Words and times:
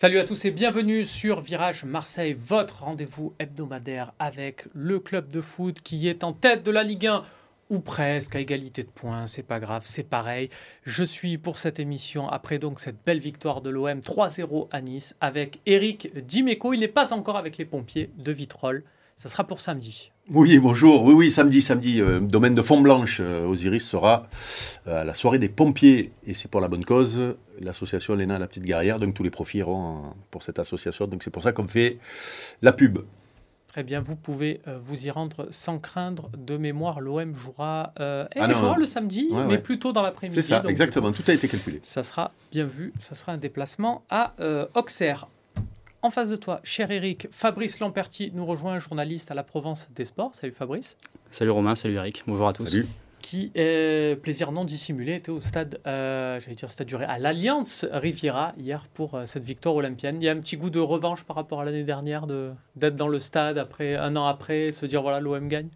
Salut 0.00 0.20
à 0.20 0.24
tous 0.24 0.44
et 0.44 0.52
bienvenue 0.52 1.04
sur 1.04 1.40
Virage 1.40 1.82
Marseille, 1.82 2.32
votre 2.32 2.84
rendez-vous 2.84 3.34
hebdomadaire 3.40 4.12
avec 4.20 4.66
le 4.72 5.00
club 5.00 5.28
de 5.28 5.40
foot 5.40 5.80
qui 5.80 6.08
est 6.08 6.22
en 6.22 6.32
tête 6.32 6.62
de 6.62 6.70
la 6.70 6.84
Ligue 6.84 7.08
1 7.08 7.24
ou 7.70 7.80
presque 7.80 8.36
à 8.36 8.38
égalité 8.38 8.84
de 8.84 8.90
points, 8.90 9.26
c'est 9.26 9.42
pas 9.42 9.58
grave, 9.58 9.82
c'est 9.86 10.04
pareil. 10.04 10.50
Je 10.84 11.02
suis 11.02 11.36
pour 11.36 11.58
cette 11.58 11.80
émission 11.80 12.28
après 12.28 12.60
donc 12.60 12.78
cette 12.78 13.04
belle 13.04 13.18
victoire 13.18 13.60
de 13.60 13.70
l'OM 13.70 13.98
3-0 13.98 14.68
à 14.70 14.80
Nice 14.82 15.16
avec 15.20 15.58
Eric 15.66 16.16
Dimeco. 16.24 16.74
Il 16.74 16.78
n'est 16.78 16.86
pas 16.86 17.12
encore 17.12 17.36
avec 17.36 17.58
les 17.58 17.64
pompiers 17.64 18.08
de 18.18 18.30
Vitrolles. 18.30 18.84
Ça 19.18 19.28
sera 19.28 19.42
pour 19.42 19.60
samedi. 19.60 20.12
Oui, 20.30 20.60
bonjour. 20.60 21.02
Oui, 21.02 21.12
oui, 21.12 21.32
samedi, 21.32 21.60
samedi, 21.60 22.00
euh, 22.00 22.20
domaine 22.20 22.54
de 22.54 22.62
Font-Blanche, 22.62 23.18
euh, 23.20 23.48
Osiris 23.48 23.84
sera 23.84 24.28
euh, 24.86 25.00
à 25.00 25.02
la 25.02 25.12
soirée 25.12 25.40
des 25.40 25.48
pompiers, 25.48 26.12
et 26.24 26.34
c'est 26.34 26.48
pour 26.48 26.60
la 26.60 26.68
bonne 26.68 26.84
cause, 26.84 27.34
l'association 27.58 28.14
Léna 28.14 28.38
La 28.38 28.46
Petite 28.46 28.62
Guerrière, 28.62 29.00
donc 29.00 29.14
tous 29.14 29.24
les 29.24 29.30
profits 29.30 29.58
iront 29.58 30.04
pour 30.30 30.44
cette 30.44 30.60
association, 30.60 31.08
donc 31.08 31.24
c'est 31.24 31.32
pour 31.32 31.42
ça 31.42 31.50
qu'on 31.50 31.66
fait 31.66 31.98
la 32.62 32.72
pub. 32.72 33.00
Très 33.66 33.82
bien, 33.82 34.00
vous 34.00 34.14
pouvez 34.14 34.60
vous 34.84 35.06
y 35.06 35.10
rendre 35.10 35.48
sans 35.50 35.80
craindre. 35.80 36.30
De 36.38 36.56
mémoire, 36.56 37.00
l'OM 37.00 37.34
jouera, 37.34 37.92
eh, 37.98 38.26
ah 38.36 38.52
jouera 38.52 38.76
le 38.78 38.86
samedi, 38.86 39.30
mais 39.48 39.58
plutôt 39.58 39.92
dans 39.92 40.02
l'après-midi. 40.02 40.36
C'est 40.36 40.48
ça, 40.48 40.62
exactement, 40.68 41.10
tout 41.10 41.24
a 41.26 41.32
été 41.32 41.48
calculé. 41.48 41.80
Ça 41.82 42.04
sera 42.04 42.30
bien 42.52 42.66
vu, 42.66 42.92
ça 43.00 43.16
sera 43.16 43.32
un 43.32 43.38
déplacement 43.38 44.04
à 44.10 44.34
Auxerre. 44.74 45.26
En 46.00 46.10
face 46.10 46.30
de 46.30 46.36
toi, 46.36 46.60
cher 46.62 46.92
Eric, 46.92 47.26
Fabrice 47.32 47.80
Lamperti 47.80 48.30
nous 48.32 48.46
rejoint, 48.46 48.78
journaliste 48.78 49.32
à 49.32 49.34
la 49.34 49.42
Provence 49.42 49.88
des 49.96 50.04
Sports. 50.04 50.32
Salut 50.32 50.52
Fabrice. 50.52 50.96
Salut 51.28 51.50
Romain, 51.50 51.74
salut 51.74 51.94
Eric. 51.94 52.22
Bonjour 52.24 52.46
à 52.46 52.52
tous. 52.52 52.66
Salut. 52.66 52.86
Qui, 53.20 53.50
est 53.56 54.16
plaisir 54.22 54.52
non 54.52 54.64
dissimulé, 54.64 55.16
était 55.16 55.30
au 55.30 55.40
stade, 55.40 55.80
euh, 55.88 56.38
j'allais 56.38 56.54
dire 56.54 56.70
stade 56.70 56.86
duré, 56.86 57.04
à 57.04 57.18
l'Alliance 57.18 57.84
Riviera 57.90 58.52
hier 58.56 58.84
pour 58.94 59.16
euh, 59.16 59.26
cette 59.26 59.42
victoire 59.42 59.74
olympienne. 59.74 60.18
Il 60.22 60.24
y 60.24 60.28
a 60.28 60.32
un 60.32 60.38
petit 60.38 60.56
goût 60.56 60.70
de 60.70 60.78
revanche 60.78 61.24
par 61.24 61.34
rapport 61.34 61.62
à 61.62 61.64
l'année 61.64 61.82
dernière, 61.82 62.28
d'être 62.76 62.94
dans 62.94 63.08
le 63.08 63.18
stade 63.18 63.58
après 63.58 63.96
un 63.96 64.14
an 64.14 64.26
après, 64.26 64.70
se 64.70 64.86
dire 64.86 65.02
voilà 65.02 65.18
l'OM 65.18 65.48
gagne? 65.48 65.68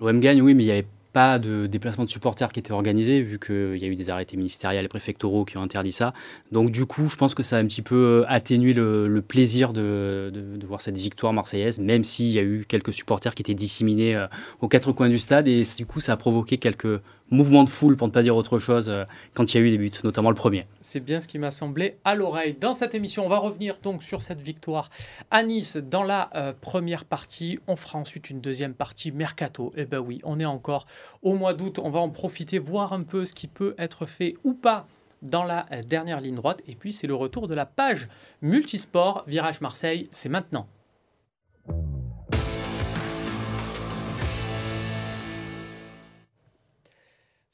L'OM 0.00 0.20
gagne, 0.20 0.42
oui, 0.42 0.52
mais 0.52 0.64
il 0.64 0.66
y 0.66 0.70
avait 0.70 0.86
pas 1.12 1.38
de 1.38 1.66
déplacement 1.66 2.04
de 2.04 2.10
supporters 2.10 2.52
qui 2.52 2.60
était 2.60 2.72
organisé, 2.72 3.22
vu 3.22 3.38
qu'il 3.38 3.76
y 3.76 3.84
a 3.84 3.88
eu 3.88 3.96
des 3.96 4.10
arrêtés 4.10 4.36
ministériels 4.36 4.84
et 4.84 4.88
préfectoraux 4.88 5.44
qui 5.44 5.58
ont 5.58 5.62
interdit 5.62 5.92
ça. 5.92 6.12
Donc 6.50 6.70
du 6.70 6.86
coup, 6.86 7.08
je 7.08 7.16
pense 7.16 7.34
que 7.34 7.42
ça 7.42 7.56
a 7.56 7.60
un 7.60 7.66
petit 7.66 7.82
peu 7.82 8.24
atténué 8.28 8.72
le, 8.72 9.22
plaisir 9.26 9.72
de, 9.72 10.30
de, 10.32 10.66
voir 10.66 10.80
cette 10.80 10.98
victoire 10.98 11.32
marseillaise, 11.32 11.78
même 11.78 12.04
s'il 12.04 12.28
y 12.28 12.38
a 12.38 12.42
eu 12.42 12.64
quelques 12.66 12.92
supporters 12.92 13.34
qui 13.34 13.42
étaient 13.42 13.54
disséminés 13.54 14.16
euh, 14.16 14.26
aux 14.60 14.68
quatre 14.68 14.92
coins 14.92 15.08
du 15.08 15.18
stade, 15.18 15.48
et 15.48 15.62
du 15.76 15.86
coup, 15.86 16.00
ça 16.00 16.12
a 16.12 16.16
provoqué 16.16 16.58
quelques 16.58 17.00
mouvement 17.32 17.64
de 17.64 17.68
foule, 17.68 17.96
pour 17.96 18.06
ne 18.06 18.12
pas 18.12 18.22
dire 18.22 18.36
autre 18.36 18.58
chose, 18.58 18.88
euh, 18.88 19.04
quand 19.34 19.52
il 19.52 19.58
y 19.58 19.60
a 19.60 19.66
eu 19.66 19.70
des 19.70 19.78
buts, 19.78 19.90
notamment 20.04 20.28
le 20.28 20.36
premier. 20.36 20.64
C'est 20.80 21.00
bien 21.00 21.20
ce 21.20 21.26
qui 21.26 21.38
m'a 21.38 21.50
semblé 21.50 21.96
à 22.04 22.14
l'oreille. 22.14 22.56
Dans 22.60 22.72
cette 22.72 22.94
émission, 22.94 23.26
on 23.26 23.28
va 23.28 23.38
revenir 23.38 23.78
donc 23.82 24.02
sur 24.02 24.22
cette 24.22 24.40
victoire 24.40 24.90
à 25.30 25.42
Nice 25.42 25.76
dans 25.76 26.04
la 26.04 26.30
euh, 26.34 26.52
première 26.58 27.04
partie. 27.04 27.58
On 27.66 27.76
fera 27.76 27.98
ensuite 27.98 28.30
une 28.30 28.40
deuxième 28.40 28.74
partie 28.74 29.10
mercato. 29.10 29.72
Eh 29.76 29.86
ben 29.86 29.98
oui, 29.98 30.20
on 30.24 30.38
est 30.38 30.44
encore 30.44 30.86
au 31.22 31.34
mois 31.34 31.54
d'août. 31.54 31.78
On 31.82 31.90
va 31.90 32.00
en 32.00 32.10
profiter, 32.10 32.58
voir 32.58 32.92
un 32.92 33.02
peu 33.02 33.24
ce 33.24 33.34
qui 33.34 33.48
peut 33.48 33.74
être 33.78 34.06
fait 34.06 34.34
ou 34.44 34.54
pas 34.54 34.86
dans 35.22 35.44
la 35.44 35.66
euh, 35.72 35.82
dernière 35.82 36.20
ligne 36.20 36.34
droite. 36.34 36.60
Et 36.66 36.74
puis, 36.74 36.92
c'est 36.92 37.06
le 37.06 37.14
retour 37.14 37.48
de 37.48 37.54
la 37.54 37.66
page 37.66 38.08
multisport 38.42 39.24
Virage 39.26 39.60
Marseille. 39.60 40.08
C'est 40.12 40.28
maintenant. 40.28 40.66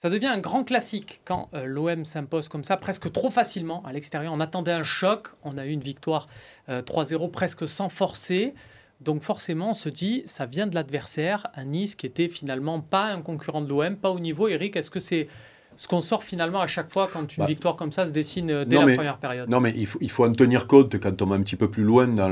Ça 0.00 0.10
devient 0.10 0.28
un 0.28 0.38
grand 0.38 0.62
classique 0.62 1.20
quand 1.24 1.48
euh, 1.54 1.64
l'OM 1.66 2.04
s'impose 2.04 2.48
comme 2.48 2.62
ça, 2.62 2.76
presque 2.76 3.10
trop 3.10 3.30
facilement 3.30 3.80
à 3.84 3.92
l'extérieur. 3.92 4.32
On 4.32 4.38
attendait 4.38 4.70
un 4.70 4.84
choc, 4.84 5.26
on 5.42 5.58
a 5.58 5.66
eu 5.66 5.70
une 5.70 5.80
victoire 5.80 6.28
3-0 6.68 7.24
euh, 7.24 7.28
presque 7.28 7.66
sans 7.66 7.88
forcer. 7.88 8.54
Donc 9.00 9.24
forcément, 9.24 9.70
on 9.70 9.74
se 9.74 9.88
dit, 9.88 10.22
ça 10.24 10.46
vient 10.46 10.68
de 10.68 10.76
l'adversaire, 10.76 11.48
un 11.56 11.64
Nice 11.64 11.96
qui 11.96 12.06
était 12.06 12.28
finalement 12.28 12.80
pas 12.80 13.06
un 13.06 13.22
concurrent 13.22 13.60
de 13.60 13.68
l'OM, 13.68 13.96
pas 13.96 14.10
au 14.10 14.20
niveau. 14.20 14.46
Eric, 14.46 14.76
est-ce 14.76 14.92
que 14.92 15.00
c'est 15.00 15.26
ce 15.74 15.88
qu'on 15.88 16.00
sort 16.00 16.22
finalement 16.22 16.60
à 16.60 16.68
chaque 16.68 16.90
fois 16.90 17.10
quand 17.12 17.36
une 17.36 17.42
bah. 17.42 17.46
victoire 17.46 17.74
comme 17.74 17.90
ça 17.90 18.06
se 18.06 18.12
dessine 18.12 18.50
euh, 18.52 18.64
dès 18.64 18.76
la 18.76 18.94
première 18.94 19.18
période? 19.18 19.50
Non, 19.50 19.58
mais 19.58 19.72
il 19.76 19.86
faut, 19.86 19.98
il 20.00 20.12
faut 20.12 20.24
en 20.24 20.32
tenir 20.32 20.68
compte 20.68 20.96
quand 21.00 21.22
on 21.22 21.26
va 21.26 21.34
un 21.34 21.42
petit 21.42 21.56
peu 21.56 21.72
plus 21.72 21.82
loin 21.82 22.06
dans 22.06 22.28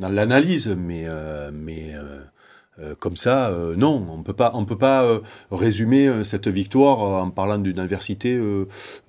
l'analyse. 0.00 0.68
La, 0.68 0.74
dans 0.74 0.80
mais 0.80 1.06
mais 1.52 1.94
euh, 2.82 2.94
comme 2.98 3.16
ça, 3.16 3.48
euh, 3.50 3.76
non, 3.76 4.06
on 4.10 4.22
peut 4.22 4.32
pas, 4.32 4.52
on 4.54 4.64
peut 4.64 4.78
pas 4.78 5.04
euh, 5.04 5.20
résumer 5.50 6.24
cette 6.24 6.48
victoire 6.48 7.00
en 7.00 7.30
parlant 7.30 7.58
d'une 7.58 7.78
adversité, 7.78 8.40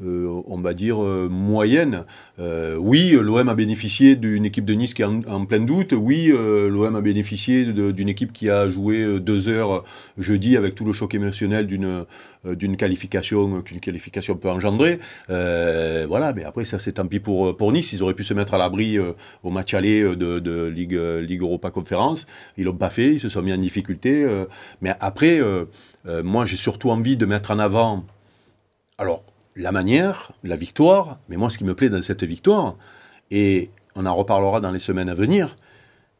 on 0.01 0.57
va 0.57 0.73
dire 0.73 0.97
moyenne. 0.97 2.05
oui, 2.39 3.11
l'OM 3.11 3.49
a 3.49 3.55
bénéficié 3.55 4.15
d'une 4.15 4.45
équipe 4.45 4.65
de 4.65 4.73
Nice 4.73 4.93
qui 4.93 5.01
est 5.01 5.05
en, 5.05 5.45
plein 5.45 5.59
doute. 5.59 5.93
Oui, 5.93 6.27
l'OM 6.27 6.95
a 6.95 7.01
bénéficié 7.01 7.65
d'une 7.65 8.09
équipe 8.09 8.33
qui 8.33 8.49
a 8.49 8.67
joué 8.67 9.19
deux 9.19 9.49
heures 9.49 9.83
jeudi 10.17 10.57
avec 10.57 10.75
tout 10.75 10.85
le 10.85 10.93
choc 10.93 11.13
émotionnel 11.13 11.67
d'une 11.67 12.05
d'une 12.45 12.77
qualification 12.77 13.61
qu'une 13.61 13.79
qualification 13.79 14.35
peut 14.35 14.49
engendrer. 14.49 14.99
voilà, 15.27 16.33
mais 16.33 16.43
après 16.43 16.63
ça 16.63 16.79
c'est 16.79 16.93
tant 16.93 17.07
pis 17.07 17.19
pour 17.19 17.55
pour 17.55 17.71
Nice. 17.71 17.93
Ils 17.93 18.03
auraient 18.03 18.13
pu 18.13 18.23
se 18.23 18.33
mettre 18.33 18.53
à 18.53 18.57
l'abri 18.57 18.97
au 19.43 19.49
match 19.49 19.73
aller 19.73 20.03
de, 20.03 20.39
de 20.39 20.65
Ligue 20.65 20.99
Ligue 21.21 21.41
Europa 21.41 21.71
Conférence. 21.71 22.25
Ils 22.57 22.65
l'ont 22.65 22.75
pas 22.75 22.89
fait. 22.89 23.13
Ils 23.13 23.19
se 23.19 23.29
sont 23.29 23.41
mis 23.41 23.53
en 23.53 23.57
difficulté. 23.57 24.23
Euh, 24.23 24.45
mais 24.81 24.93
après, 24.99 25.39
euh, 25.39 25.65
euh, 26.05 26.23
moi, 26.23 26.45
j'ai 26.45 26.57
surtout 26.57 26.89
envie 26.91 27.17
de 27.17 27.25
mettre 27.25 27.51
en 27.51 27.59
avant, 27.59 28.05
alors, 28.97 29.23
la 29.55 29.71
manière, 29.71 30.31
la 30.43 30.55
victoire, 30.55 31.19
mais 31.29 31.37
moi, 31.37 31.49
ce 31.49 31.57
qui 31.57 31.63
me 31.63 31.75
plaît 31.75 31.89
dans 31.89 32.01
cette 32.01 32.23
victoire, 32.23 32.75
et 33.31 33.69
on 33.95 34.05
en 34.05 34.15
reparlera 34.15 34.61
dans 34.61 34.71
les 34.71 34.79
semaines 34.79 35.09
à 35.09 35.13
venir, 35.13 35.47
euh, 35.47 35.70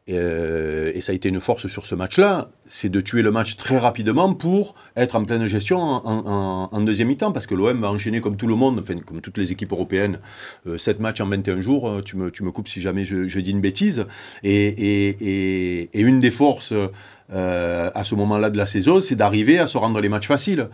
et 0.08 1.00
ça 1.00 1.12
a 1.12 1.14
été 1.14 1.28
une 1.28 1.40
force 1.40 1.68
sur 1.68 1.86
ce 1.86 1.94
match-là, 1.94 2.50
c'est 2.66 2.88
de 2.88 3.00
tuer 3.00 3.22
le 3.22 3.30
match 3.30 3.56
très 3.56 3.78
rapidement 3.78 4.34
pour 4.34 4.74
être 4.96 5.14
en 5.16 5.24
pleine 5.24 5.46
gestion 5.46 5.78
en, 5.78 6.80
deuxième 6.80 7.08
mi-temps, 7.08 7.32
parce 7.32 7.46
que 7.46 7.54
l'OM 7.54 7.80
va 7.80 7.90
enchaîner 7.90 8.20
comme 8.20 8.36
tout 8.36 8.46
le 8.46 8.54
monde, 8.54 8.80
enfin, 8.80 8.98
comme 8.98 9.20
toutes 9.20 9.38
les 9.38 9.52
équipes 9.52 9.72
européennes, 9.72 10.18
euh, 10.66 10.76
7 10.78 11.00
matchs 11.00 11.20
en 11.20 11.28
21 11.28 11.60
jours, 11.60 11.88
euh, 11.88 12.02
tu 12.02 12.16
me, 12.16 12.30
tu 12.30 12.42
me 12.42 12.50
coupes 12.50 12.68
si 12.68 12.80
jamais 12.80 13.04
je, 13.04 13.38
dis 13.38 13.50
une 13.50 13.60
bêtise, 13.60 14.06
et, 14.42 15.88
une 15.94 16.20
des 16.20 16.30
forces 16.30 16.72
euh, 17.32 17.90
à 17.94 18.04
ce 18.04 18.14
moment-là 18.14 18.50
de 18.50 18.58
la 18.58 18.66
saison, 18.66 19.00
c'est 19.00 19.16
d'arriver 19.16 19.58
à 19.58 19.66
se 19.66 19.78
rendre 19.78 20.00
les 20.00 20.08
matchs 20.08 20.28
faciles. 20.28 20.68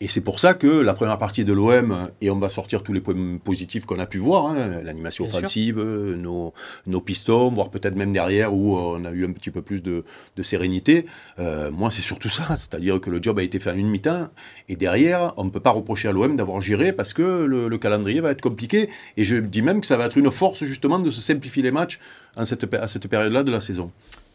Et 0.00 0.08
c'est 0.08 0.20
pour 0.20 0.40
ça 0.40 0.54
que 0.54 0.66
la 0.66 0.92
première 0.92 1.18
partie 1.18 1.44
de 1.44 1.52
l'OM, 1.52 2.10
et 2.20 2.30
on 2.30 2.38
va 2.38 2.48
sortir 2.48 2.82
tous 2.82 2.92
les 2.92 3.00
points 3.00 3.38
positifs 3.42 3.86
qu'on 3.86 3.98
a 3.98 4.06
pu 4.06 4.18
voir, 4.18 4.46
hein, 4.46 4.82
l'animation 4.82 5.24
offensive, 5.24 5.80
nos, 5.80 6.52
nos, 6.86 7.00
pistons, 7.00 7.52
voire 7.52 7.70
peut-être 7.70 7.94
même 7.94 8.12
derrière 8.12 8.52
où 8.52 8.76
on 8.76 9.04
a 9.04 9.12
eu 9.12 9.24
un 9.24 9.32
petit 9.32 9.50
peu 9.50 9.62
plus 9.62 9.82
de, 9.82 10.04
de 10.36 10.42
sérénité. 10.42 11.06
Euh, 11.38 11.70
moi, 11.70 11.90
c'est 11.90 12.02
surtout 12.02 12.28
ça, 12.28 12.56
c'est-à-dire 12.56 13.00
que 13.00 13.08
le 13.08 13.22
job 13.22 13.38
a 13.38 13.42
été 13.42 13.60
fait 13.60 13.70
en 13.70 13.76
une 13.76 13.88
mi-temps, 13.88 14.28
et 14.68 14.76
derrière, 14.76 15.32
on 15.36 15.44
ne 15.44 15.50
peut 15.50 15.60
pas 15.60 15.70
reprocher 15.70 16.08
à 16.08 16.12
l'OM 16.12 16.34
d'avoir 16.36 16.60
géré 16.60 16.92
parce 16.92 17.12
que 17.12 17.22
le, 17.22 17.68
le, 17.68 17.78
calendrier 17.78 18.20
va 18.20 18.30
être 18.30 18.42
compliqué. 18.42 18.90
Et 19.16 19.24
je 19.24 19.36
dis 19.36 19.62
même 19.62 19.80
que 19.80 19.86
ça 19.86 19.96
va 19.96 20.06
être 20.06 20.18
une 20.18 20.30
force 20.30 20.64
justement 20.64 20.98
de 20.98 21.10
se 21.10 21.20
simplifier 21.20 21.62
les 21.62 21.70
matchs 21.70 22.00
en 22.36 22.44
cette, 22.44 22.72
à 22.74 22.86
cette 22.86 23.08
période-là 23.08 23.42
de 23.42 23.52
la 23.52 23.60
saison. 23.60 23.90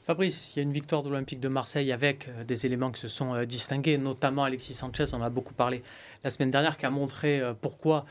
Fabrice, 0.10 0.56
il 0.56 0.58
y 0.58 0.60
a 0.62 0.64
une 0.64 0.74
victoire 0.74 1.04
de 1.04 1.10
l'Olympique 1.10 1.40
de 1.40 1.50
Marseille 1.50 1.92
avec 1.92 2.30
euh, 2.30 2.44
des 2.44 2.66
éléments 2.66 2.90
qui 2.90 3.00
se 3.00 3.08
sont 3.08 3.36
euh, 3.36 3.46
distingués, 3.46 4.00
notamment 4.00 4.44
Alexis 4.44 4.74
Sanchez, 4.74 5.04
on 5.14 5.18
en 5.18 5.22
a 5.22 5.30
beaucoup 5.30 5.54
parlé 5.54 5.84
la 6.24 6.32
semaine 6.32 6.50
dernière, 6.50 6.78
qui 6.78 6.88
a 6.88 6.90
montré 6.90 7.40
euh, 7.40 7.54
pourquoi 7.54 8.06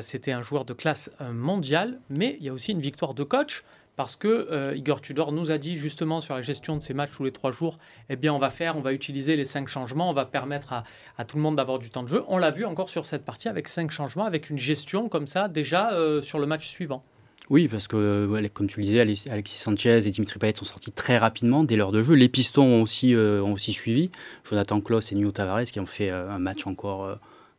c'était 0.00 0.30
un 0.30 0.42
joueur 0.42 0.64
de 0.64 0.74
classe 0.74 1.10
mondiale. 1.32 1.98
Mais 2.08 2.36
il 2.38 2.46
y 2.46 2.48
a 2.50 2.52
aussi 2.52 2.70
une 2.70 2.80
victoire 2.80 3.14
de 3.14 3.24
coach, 3.24 3.64
parce 3.96 4.14
que 4.14 4.72
Igor 4.76 5.00
Tudor 5.00 5.32
nous 5.32 5.50
a 5.50 5.58
dit 5.58 5.76
justement 5.76 6.20
sur 6.20 6.36
la 6.36 6.40
gestion 6.40 6.76
de 6.76 6.82
ces 6.82 6.94
matchs 6.94 7.10
tous 7.16 7.24
les 7.24 7.32
trois 7.32 7.50
jours, 7.50 7.78
eh 8.10 8.14
bien 8.14 8.32
on 8.32 8.38
va 8.38 8.50
faire, 8.50 8.76
on 8.76 8.80
va 8.80 8.92
utiliser 8.92 9.34
les 9.34 9.44
cinq 9.44 9.66
changements, 9.66 10.10
on 10.10 10.12
va 10.14 10.26
permettre 10.26 10.72
à, 10.72 10.84
à 11.18 11.24
tout 11.24 11.36
le 11.36 11.42
monde 11.42 11.56
d'avoir 11.56 11.80
du 11.80 11.90
temps 11.90 12.04
de 12.04 12.08
jeu. 12.08 12.22
On 12.28 12.38
l'a 12.38 12.52
vu 12.52 12.64
encore 12.64 12.88
sur 12.88 13.06
cette 13.06 13.24
partie 13.24 13.48
avec 13.48 13.66
cinq 13.66 13.90
changements, 13.90 14.24
avec 14.24 14.50
une 14.50 14.58
gestion 14.58 15.08
comme 15.08 15.26
ça 15.26 15.48
déjà 15.48 15.90
sur 16.22 16.38
le 16.38 16.46
match 16.46 16.68
suivant. 16.68 17.02
Oui, 17.50 17.68
parce 17.68 17.88
que, 17.88 18.48
comme 18.54 18.66
tu 18.66 18.80
le 18.80 18.86
disais, 18.86 19.00
Alexis 19.00 19.58
Sanchez 19.58 20.06
et 20.06 20.10
Dimitri 20.10 20.38
Payet 20.38 20.56
sont 20.56 20.64
sortis 20.64 20.92
très 20.92 21.18
rapidement 21.18 21.62
dès 21.62 21.76
l'heure 21.76 21.92
de 21.92 22.02
jeu. 22.02 22.14
Les 22.14 22.30
pistons 22.30 22.64
ont 22.64 22.82
aussi, 22.82 23.14
euh, 23.14 23.42
ont 23.42 23.52
aussi 23.52 23.72
suivi. 23.74 24.10
Jonathan 24.48 24.80
Klaus 24.80 25.12
et 25.12 25.14
Nuno 25.14 25.30
Tavares 25.30 25.64
qui 25.64 25.78
ont 25.78 25.86
fait 25.86 26.10
euh, 26.10 26.30
un 26.30 26.38
match 26.38 26.66
encore 26.66 27.04
euh, 27.04 27.14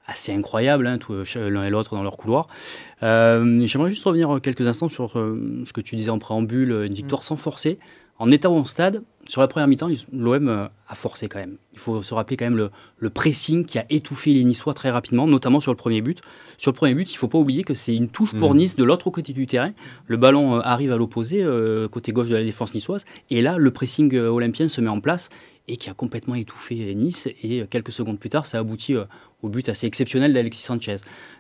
assez 0.07 0.33
incroyable, 0.33 0.87
hein, 0.87 0.97
l'un 1.35 1.65
et 1.65 1.69
l'autre 1.69 1.95
dans 1.95 2.03
leur 2.03 2.17
couloir. 2.17 2.47
J'aimerais 3.01 3.89
juste 3.91 4.03
revenir 4.03 4.39
quelques 4.41 4.65
instants 4.67 4.89
sur 4.89 5.13
ce 5.13 5.73
que 5.73 5.81
tu 5.81 5.95
disais 5.95 6.11
en 6.11 6.19
préambule, 6.19 6.71
une 6.85 6.93
victoire 6.93 7.21
mm. 7.21 7.23
sans 7.23 7.37
forcer. 7.37 7.79
En 8.17 8.29
état 8.31 8.49
au 8.49 8.63
stade, 8.63 9.03
sur 9.27 9.41
la 9.41 9.47
première 9.47 9.67
mi-temps, 9.67 9.89
l'OM 10.13 10.47
euh, 10.47 10.67
a 10.87 10.95
forcé 10.95 11.27
quand 11.27 11.39
même. 11.39 11.57
Il 11.73 11.79
faut 11.79 12.01
se 12.01 12.13
rappeler 12.13 12.37
quand 12.37 12.45
même 12.45 12.69
le, 12.97 13.09
pressing 13.09 13.65
qui 13.65 13.77
a 13.77 13.85
étouffé 13.89 14.31
les 14.31 14.43
Niçois 14.43 14.73
très 14.73 14.89
rapidement, 14.89 15.27
notamment 15.27 15.59
sur 15.59 15.71
le 15.71 15.75
premier 15.75 16.01
but. 16.01 16.21
Sur 16.57 16.71
le 16.71 16.75
premier 16.75 16.93
but, 16.93 17.09
il 17.11 17.15
ne 17.15 17.17
faut 17.17 17.27
pas 17.27 17.37
oublier 17.37 17.63
que 17.63 17.73
c'est 17.73 17.95
une 17.95 18.07
touche 18.07 18.33
pour 18.37 18.53
mmh. 18.53 18.57
Nice 18.57 18.75
de 18.77 18.85
l'autre 18.85 19.09
côté 19.09 19.33
du 19.33 19.47
terrain. 19.47 19.73
Le 20.07 20.15
ballon 20.15 20.55
euh, 20.55 20.59
arrive 20.63 20.93
à 20.93 20.97
l'opposé, 20.97 21.43
euh, 21.43 21.89
côté 21.89 22.13
gauche 22.13 22.29
de 22.29 22.37
la 22.37 22.43
défense 22.43 22.73
niçoise. 22.73 23.03
Et 23.29 23.41
là, 23.41 23.57
le 23.57 23.71
pressing 23.71 24.15
olympien 24.17 24.69
se 24.69 24.79
met 24.79 24.89
en 24.89 25.01
place 25.01 25.29
et 25.67 25.75
qui 25.75 25.89
a 25.89 25.93
complètement 25.93 26.35
étouffé 26.35 26.95
Nice. 26.95 27.27
Et 27.43 27.65
quelques 27.69 27.91
secondes 27.91 28.19
plus 28.19 28.29
tard, 28.29 28.45
ça 28.45 28.59
aboutit 28.59 28.95
au 29.45 29.49
but 29.49 29.69
assez 29.69 29.87
exceptionnel 29.87 30.33
d'Alexis 30.33 30.63
Sanchez. 30.63 30.97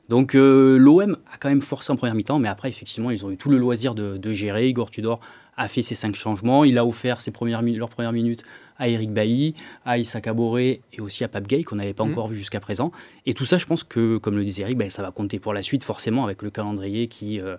Donc 0.09 0.33
l'OM 0.35 1.17
a 1.33 1.37
quand 1.37 1.49
même 1.49 1.61
forcé 1.61 1.91
en 1.91 1.95
première 1.95 2.15
mi-temps, 2.15 2.39
mais 2.39 2.47
après, 2.47 2.69
effectivement, 2.69 3.09
ils 3.09 3.25
ont 3.25 3.31
eu 3.31 3.37
tout 3.37 3.49
le 3.49 3.57
loisir 3.57 3.95
de, 3.95 4.17
de 4.17 4.31
gérer. 4.31 4.69
Igor 4.69 4.91
Tudor 4.91 5.19
a 5.57 5.67
fait 5.67 5.81
ses 5.81 5.95
cinq 5.95 6.15
changements. 6.15 6.63
Il 6.63 6.77
a 6.77 6.85
offert 6.85 7.21
ses 7.21 7.31
premières, 7.31 7.61
leurs 7.61 7.89
premières 7.89 8.13
minutes 8.13 8.43
à 8.77 8.89
Eric 8.89 9.11
Bailly, 9.11 9.55
à 9.85 9.97
Issa 9.97 10.19
et 10.19 10.81
aussi 10.99 11.23
à 11.23 11.27
Pape 11.27 11.47
Gay, 11.47 11.63
qu'on 11.63 11.77
n'avait 11.77 11.93
pas 11.93 12.03
mhm. 12.03 12.11
encore 12.11 12.27
vu 12.27 12.37
jusqu'à 12.37 12.59
présent. 12.59 12.91
Et 13.25 13.33
tout 13.33 13.45
ça, 13.45 13.57
je 13.57 13.65
pense 13.65 13.83
que, 13.83 14.17
comme 14.17 14.35
le 14.37 14.43
disait 14.43 14.63
Eric, 14.63 14.77
ben, 14.77 14.89
ça 14.89 15.01
va 15.01 15.11
compter 15.11 15.39
pour 15.39 15.53
la 15.53 15.63
suite, 15.63 15.83
forcément, 15.83 16.25
avec 16.25 16.41
le 16.41 16.49
calendrier 16.49 17.07
qui, 17.07 17.39
euh, 17.39 17.55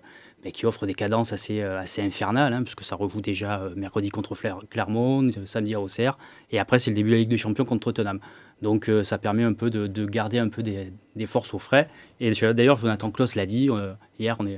ben, 0.46 0.52
qui 0.52 0.64
offre 0.64 0.86
des 0.86 0.94
cadences 0.94 1.32
assez, 1.32 1.60
euh, 1.60 1.80
assez 1.80 2.00
infernales, 2.00 2.52
hein, 2.52 2.62
puisque 2.62 2.84
ça 2.84 2.94
rejoue 2.94 3.20
déjà 3.20 3.62
euh, 3.62 3.74
mercredi 3.74 4.10
contre 4.10 4.36
Clermont, 4.70 5.28
samedi 5.44 5.74
à 5.74 5.80
Auxerre, 5.80 6.18
et 6.52 6.60
après, 6.60 6.78
c'est 6.78 6.92
le 6.92 6.94
début 6.94 7.08
de 7.08 7.14
la 7.14 7.20
Ligue 7.22 7.30
des 7.30 7.36
Champions 7.36 7.64
contre 7.64 7.90
Tottenham. 7.90 8.20
Donc 8.62 8.90
ça 9.02 9.18
permet 9.18 9.42
un 9.42 9.52
peu 9.52 9.68
de, 9.68 9.86
de 9.86 10.06
garder 10.06 10.38
un 10.38 10.48
peu 10.48 10.62
des, 10.62 10.92
des, 11.14 11.26
forces 11.26 11.52
au 11.52 11.58
frais. 11.58 11.90
Et 12.20 12.30
d'ailleurs, 12.30 12.76
Jonathan 12.76 13.10
Kloss 13.10 13.34
l'a 13.34 13.44
dit, 13.44 13.68
hier, 14.18 14.36
on 14.38 14.46
est 14.46 14.56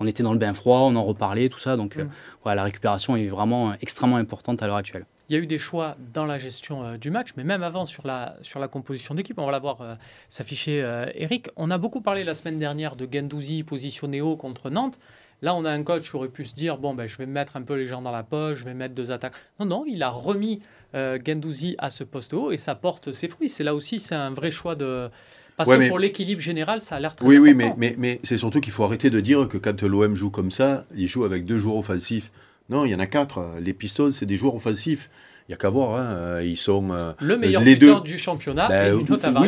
on 0.00 0.06
était 0.06 0.22
dans 0.22 0.32
le 0.32 0.38
bain 0.38 0.54
froid, 0.54 0.80
on 0.80 0.96
en 0.96 1.04
reparlait, 1.04 1.48
tout 1.48 1.58
ça. 1.58 1.76
Donc, 1.76 1.96
mm. 1.96 2.08
voilà, 2.42 2.56
la 2.56 2.62
récupération 2.64 3.16
est 3.16 3.26
vraiment 3.26 3.74
extrêmement 3.74 4.16
importante 4.16 4.62
à 4.62 4.66
l'heure 4.66 4.76
actuelle. 4.76 5.04
Il 5.28 5.34
y 5.34 5.38
a 5.38 5.42
eu 5.42 5.46
des 5.46 5.58
choix 5.58 5.96
dans 6.12 6.26
la 6.26 6.36
gestion 6.36 6.84
euh, 6.84 6.96
du 6.98 7.10
match, 7.10 7.30
mais 7.36 7.44
même 7.44 7.62
avant 7.62 7.86
sur 7.86 8.06
la, 8.06 8.36
sur 8.42 8.60
la 8.60 8.68
composition 8.68 9.14
d'équipe, 9.14 9.38
on 9.38 9.46
va 9.46 9.52
la 9.52 9.58
voir 9.58 9.80
euh, 9.80 9.94
s'afficher, 10.28 10.82
euh, 10.82 11.06
Eric. 11.14 11.48
On 11.56 11.70
a 11.70 11.78
beaucoup 11.78 12.02
parlé 12.02 12.24
la 12.24 12.34
semaine 12.34 12.58
dernière 12.58 12.94
de 12.94 13.08
Gendouzi 13.10 13.62
positionné 13.62 14.20
haut 14.20 14.36
contre 14.36 14.68
Nantes. 14.68 14.98
Là, 15.44 15.54
on 15.54 15.66
a 15.66 15.70
un 15.70 15.82
coach 15.82 16.08
qui 16.08 16.16
aurait 16.16 16.28
pu 16.28 16.46
se 16.46 16.54
dire 16.54 16.78
bon, 16.78 16.94
ben, 16.94 17.06
je 17.06 17.18
vais 17.18 17.26
mettre 17.26 17.56
un 17.56 17.60
peu 17.60 17.74
les 17.74 17.84
gens 17.84 18.00
dans 18.00 18.10
la 18.10 18.22
poche, 18.22 18.60
je 18.60 18.64
vais 18.64 18.72
mettre 18.72 18.94
deux 18.94 19.12
attaques. 19.12 19.34
Non, 19.60 19.66
non, 19.66 19.84
il 19.86 20.02
a 20.02 20.08
remis 20.08 20.62
Gendouzi 20.94 21.74
à 21.76 21.90
ce 21.90 22.02
poste 22.02 22.32
haut 22.32 22.50
et 22.50 22.56
ça 22.56 22.74
porte 22.74 23.12
ses 23.12 23.28
fruits. 23.28 23.50
C'est 23.50 23.62
là 23.62 23.74
aussi, 23.74 23.98
c'est 23.98 24.14
un 24.14 24.30
vrai 24.30 24.50
choix 24.50 24.74
de. 24.74 25.10
Parce 25.58 25.68
que 25.68 25.88
pour 25.88 25.98
l'équilibre 25.98 26.40
général, 26.40 26.80
ça 26.80 26.96
a 26.96 27.00
l'air 27.00 27.14
très 27.14 27.26
oui, 27.26 27.36
important. 27.36 27.58
Oui, 27.58 27.74
mais, 27.76 27.90
mais, 27.90 27.94
mais 27.98 28.20
c'est 28.22 28.38
surtout 28.38 28.60
qu'il 28.60 28.72
faut 28.72 28.84
arrêter 28.84 29.10
de 29.10 29.20
dire 29.20 29.46
que 29.46 29.58
quand 29.58 29.82
l'OM 29.82 30.14
joue 30.14 30.30
comme 30.30 30.50
ça, 30.50 30.86
il 30.96 31.08
joue 31.08 31.24
avec 31.24 31.44
deux 31.44 31.58
joueurs 31.58 31.76
offensifs. 31.76 32.32
Non, 32.70 32.86
il 32.86 32.92
y 32.92 32.94
en 32.94 32.98
a 32.98 33.06
quatre. 33.06 33.44
Les 33.60 33.74
Pistons, 33.74 34.10
c'est 34.10 34.24
des 34.24 34.36
joueurs 34.36 34.54
offensifs 34.54 35.10
il 35.46 35.50
n'y 35.50 35.56
a 35.56 35.58
qu'à 35.58 35.68
voir. 35.68 36.00
Hein. 36.00 36.16
Euh, 36.16 36.42
ils 36.42 36.56
sont 36.56 36.90
euh, 36.90 37.12
le 37.20 37.36
meilleur 37.36 37.60
les 37.60 37.76
buteur 37.76 38.02
du 38.02 38.16
championnat. 38.16 38.66
Ben, 38.68 38.94
oui, 38.94 39.04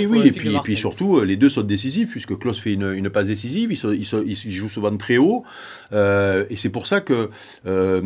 oui, 0.06 0.26
et 0.26 0.32
puis, 0.32 0.54
et 0.54 0.58
puis 0.62 0.76
surtout, 0.76 1.16
euh, 1.16 1.25
les 1.25 1.37
deux 1.37 1.48
sont 1.48 1.62
décisifs 1.62 2.10
puisque 2.10 2.37
Klaus 2.37 2.60
fait 2.60 2.75
une, 2.75 2.93
une 2.93 3.08
passe 3.08 3.28
décisive. 3.28 3.72
Ils, 3.72 4.04
ils, 4.26 4.52
jouent 4.52 4.69
souvent 4.69 4.94
très 4.98 5.16
haut, 5.16 5.43
et 5.93 6.56
c'est 6.56 6.69
pour 6.69 6.87
ça 6.87 7.00
que. 7.00 7.31
mais, 7.64 8.02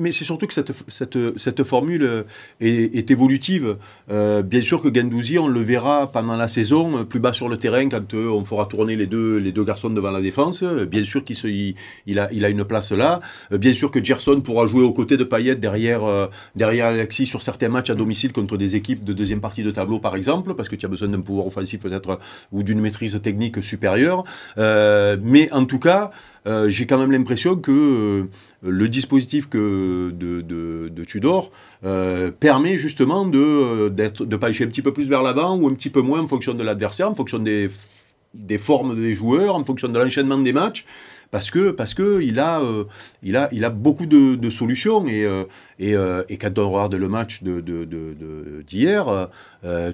mais 0.00 0.10
c'est 0.10 0.24
surtout 0.24 0.46
que 0.46 0.54
cette, 0.54 0.72
cette, 0.88 1.38
cette 1.38 1.64
formule 1.64 2.24
est, 2.60 2.94
est 2.94 3.10
évolutive. 3.10 3.76
bien 4.08 4.62
sûr 4.62 4.80
que 4.80 4.88
Gendouzi, 4.94 5.38
on 5.38 5.48
le 5.48 5.60
verra 5.60 6.10
pendant 6.10 6.36
la 6.36 6.48
saison 6.48 7.04
plus 7.04 7.20
bas 7.20 7.34
sur 7.34 7.50
le 7.50 7.58
terrain 7.58 7.90
quand 7.90 8.14
on 8.14 8.42
fera 8.44 8.64
tourner 8.64 8.96
les 8.96 9.06
deux, 9.06 9.36
les 9.36 9.52
deux 9.52 9.64
garçons 9.64 9.90
devant 9.90 10.10
la 10.10 10.22
défense. 10.22 10.62
Bien 10.62 11.04
sûr 11.04 11.22
qu'il 11.22 11.74
il, 12.06 12.18
a, 12.18 12.32
il 12.32 12.46
a 12.46 12.48
une 12.48 12.64
place 12.64 12.92
là. 12.92 13.20
Bien 13.50 13.74
sûr 13.74 13.90
que 13.90 14.02
Gerson 14.02 14.40
pourra 14.40 14.64
jouer 14.64 14.82
aux 14.82 14.94
côtés 14.94 15.18
de 15.18 15.24
Payet 15.24 15.56
derrière 15.56 16.05
euh, 16.06 16.26
derrière 16.54 16.86
Alexis 16.86 17.26
sur 17.26 17.42
certains 17.42 17.68
matchs 17.68 17.90
à 17.90 17.94
domicile 17.94 18.32
contre 18.32 18.56
des 18.56 18.76
équipes 18.76 19.04
de 19.04 19.12
deuxième 19.12 19.40
partie 19.40 19.62
de 19.62 19.70
tableau, 19.70 19.98
par 19.98 20.16
exemple, 20.16 20.54
parce 20.54 20.68
que 20.68 20.76
tu 20.76 20.86
as 20.86 20.88
besoin 20.88 21.08
d'un 21.08 21.20
pouvoir 21.20 21.46
offensif 21.46 21.80
peut-être 21.80 22.18
ou 22.52 22.62
d'une 22.62 22.80
maîtrise 22.80 23.20
technique 23.22 23.62
supérieure. 23.62 24.24
Euh, 24.58 25.16
mais 25.22 25.50
en 25.52 25.64
tout 25.64 25.78
cas, 25.78 26.10
euh, 26.46 26.68
j'ai 26.68 26.86
quand 26.86 26.98
même 26.98 27.12
l'impression 27.12 27.56
que 27.56 28.28
le 28.62 28.88
dispositif 28.88 29.48
que 29.48 30.10
de, 30.12 31.04
Tudor 31.04 31.50
permet 32.40 32.76
justement 32.76 33.24
de, 33.24 33.88
de 33.88 34.36
un 34.36 34.68
petit 34.68 34.82
peu 34.82 34.92
plus 34.92 35.04
vers 35.04 35.22
l'avant 35.22 35.56
ou 35.56 35.68
un 35.68 35.74
petit 35.74 35.90
peu 35.90 36.00
moins 36.00 36.20
en 36.20 36.26
fonction 36.26 36.54
de 36.54 36.62
l'adversaire, 36.62 37.10
en 37.10 37.14
fonction 37.14 37.38
des 37.38 37.68
formes 38.58 38.94
des 38.96 39.14
joueurs, 39.14 39.54
en 39.56 39.64
fonction 39.64 39.88
de 39.88 39.98
l'enchaînement 39.98 40.38
des 40.38 40.52
matchs 40.52 40.84
parce 41.30 41.50
que 41.50 41.70
parce 41.70 41.94
que 41.94 42.22
il 42.22 42.38
a 42.38 42.60
euh, 42.60 42.84
il 43.22 43.36
a 43.36 43.48
il 43.52 43.64
a 43.64 43.70
beaucoup 43.70 44.06
de, 44.06 44.50
solutions 44.50 45.06
et 45.06 45.24
euh, 45.24 45.44
euh, 45.80 46.24
et, 46.28 46.36
quand 46.36 46.58
on 46.58 46.70
regarde 46.70 46.94
le 46.94 47.08
match 47.08 47.42
de 47.42 47.60
d'hier, 48.66 49.28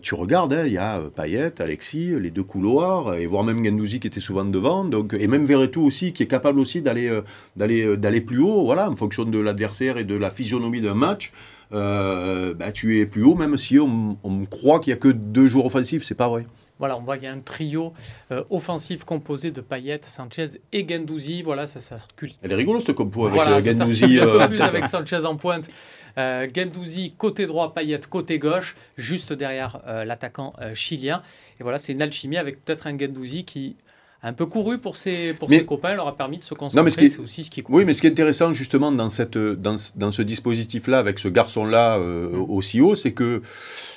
tu 0.02 0.14
regardes, 0.14 0.52
hein, 0.52 0.64
il 0.67 0.73
y 0.73 0.79
a 0.79 1.00
Payet, 1.14 1.61
Alexis, 1.61 2.12
les 2.20 2.31
deux 2.31 2.43
couloirs 2.43 3.14
et 3.14 3.26
voire 3.26 3.44
même 3.44 3.64
Gendouzi 3.64 4.00
qui 4.00 4.06
était 4.06 4.20
souvent 4.20 4.44
devant, 4.44 4.84
donc 4.84 5.14
et 5.19 5.26
même 5.26 5.44
Verretou 5.44 5.82
aussi 5.82 6.12
qui 6.12 6.23
est 6.23 6.26
capable 6.26 6.61
aussi 6.61 6.82
d'aller 6.82 7.20
d'aller 7.56 7.96
d'aller 7.96 8.20
plus 8.20 8.38
haut, 8.38 8.64
voilà, 8.64 8.90
en 8.90 8.96
fonction 8.96 9.25
de 9.25 9.38
l'adversaire 9.38 9.99
et 9.99 10.05
de 10.05 10.14
la 10.14 10.31
physionomie 10.31 10.81
d'un 10.81 10.94
match. 10.94 11.32
bah, 11.70 12.73
tu 12.73 13.00
es 13.00 13.06
plus 13.06 13.25
haut, 13.25 13.34
même 13.34 13.56
si 13.56 13.79
on, 13.79 14.19
on 14.23 14.44
croit 14.44 14.81
qu'il 14.81 14.93
n'y 14.93 14.99
a 14.99 15.00
que 15.00 15.08
deux 15.08 15.46
joueurs 15.46 15.67
offensifs, 15.67 16.05
c'est 16.05 16.14
pas 16.14 16.29
vrai. 16.29 16.44
Voilà, 16.78 16.96
on 16.96 17.02
voit 17.02 17.16
qu'il 17.16 17.26
y 17.26 17.28
a 17.28 17.32
un 17.32 17.38
trio 17.38 17.92
euh, 18.32 18.42
offensif 18.50 19.04
composé 19.04 19.50
de 19.52 19.60
Payet, 19.60 20.00
Sanchez 20.02 20.46
et 20.72 20.86
Gendouzi. 20.88 21.42
Voilà, 21.42 21.66
ça, 21.66 21.78
circule. 21.80 22.32
Elle 22.42 22.50
est 22.50 22.56
rigolote 22.56 22.82
cette 22.84 22.96
compo 22.96 23.26
avec 23.26 23.36
voilà, 23.36 23.58
euh, 23.58 23.60
Gendouzi. 23.60 24.19
euh, 24.19 24.48
plus 24.48 24.60
avec 24.60 24.86
Sanchez 24.86 25.24
en 25.24 25.36
pointe. 25.36 25.70
Euh, 26.19 26.48
Gendouzi 26.52 27.14
côté 27.16 27.46
droit, 27.46 27.72
Payet 27.72 28.00
côté 28.10 28.38
gauche, 28.38 28.74
juste 28.96 29.32
derrière 29.32 29.80
l'attaquant 30.04 30.54
chilien. 30.74 31.22
Et 31.60 31.62
voilà, 31.62 31.78
c'est 31.78 31.92
une 31.92 32.02
alchimie 32.02 32.36
avec 32.36 32.64
peut-être 32.64 32.86
un 32.88 32.98
Gendouzi 32.98 33.44
qui 33.44 33.76
a 34.22 34.28
un 34.28 34.32
peu 34.32 34.46
couru 34.46 34.78
pour 34.78 34.96
ses, 34.96 35.34
pour 35.34 35.50
ses 35.50 35.64
copains, 35.64 35.94
leur 35.94 36.06
a 36.06 36.16
permis 36.16 36.38
de 36.38 36.42
se 36.42 36.54
concentrer. 36.54 36.90
C'est 37.08 37.20
aussi 37.20 37.44
ce 37.44 37.50
qui 37.50 37.62
Oui, 37.69 37.84
mais 37.84 37.92
ce 37.92 38.00
qui 38.00 38.06
est 38.06 38.10
intéressant 38.10 38.52
justement 38.52 38.90
dans, 38.90 39.08
cette, 39.08 39.38
dans, 39.38 39.74
dans 39.96 40.10
ce 40.10 40.22
dispositif-là, 40.22 40.98
avec 40.98 41.19
ce 41.20 41.28
garçon-là 41.28 41.98
aussi 41.98 42.80
haut, 42.80 42.96
c'est 42.96 43.12
que 43.12 43.40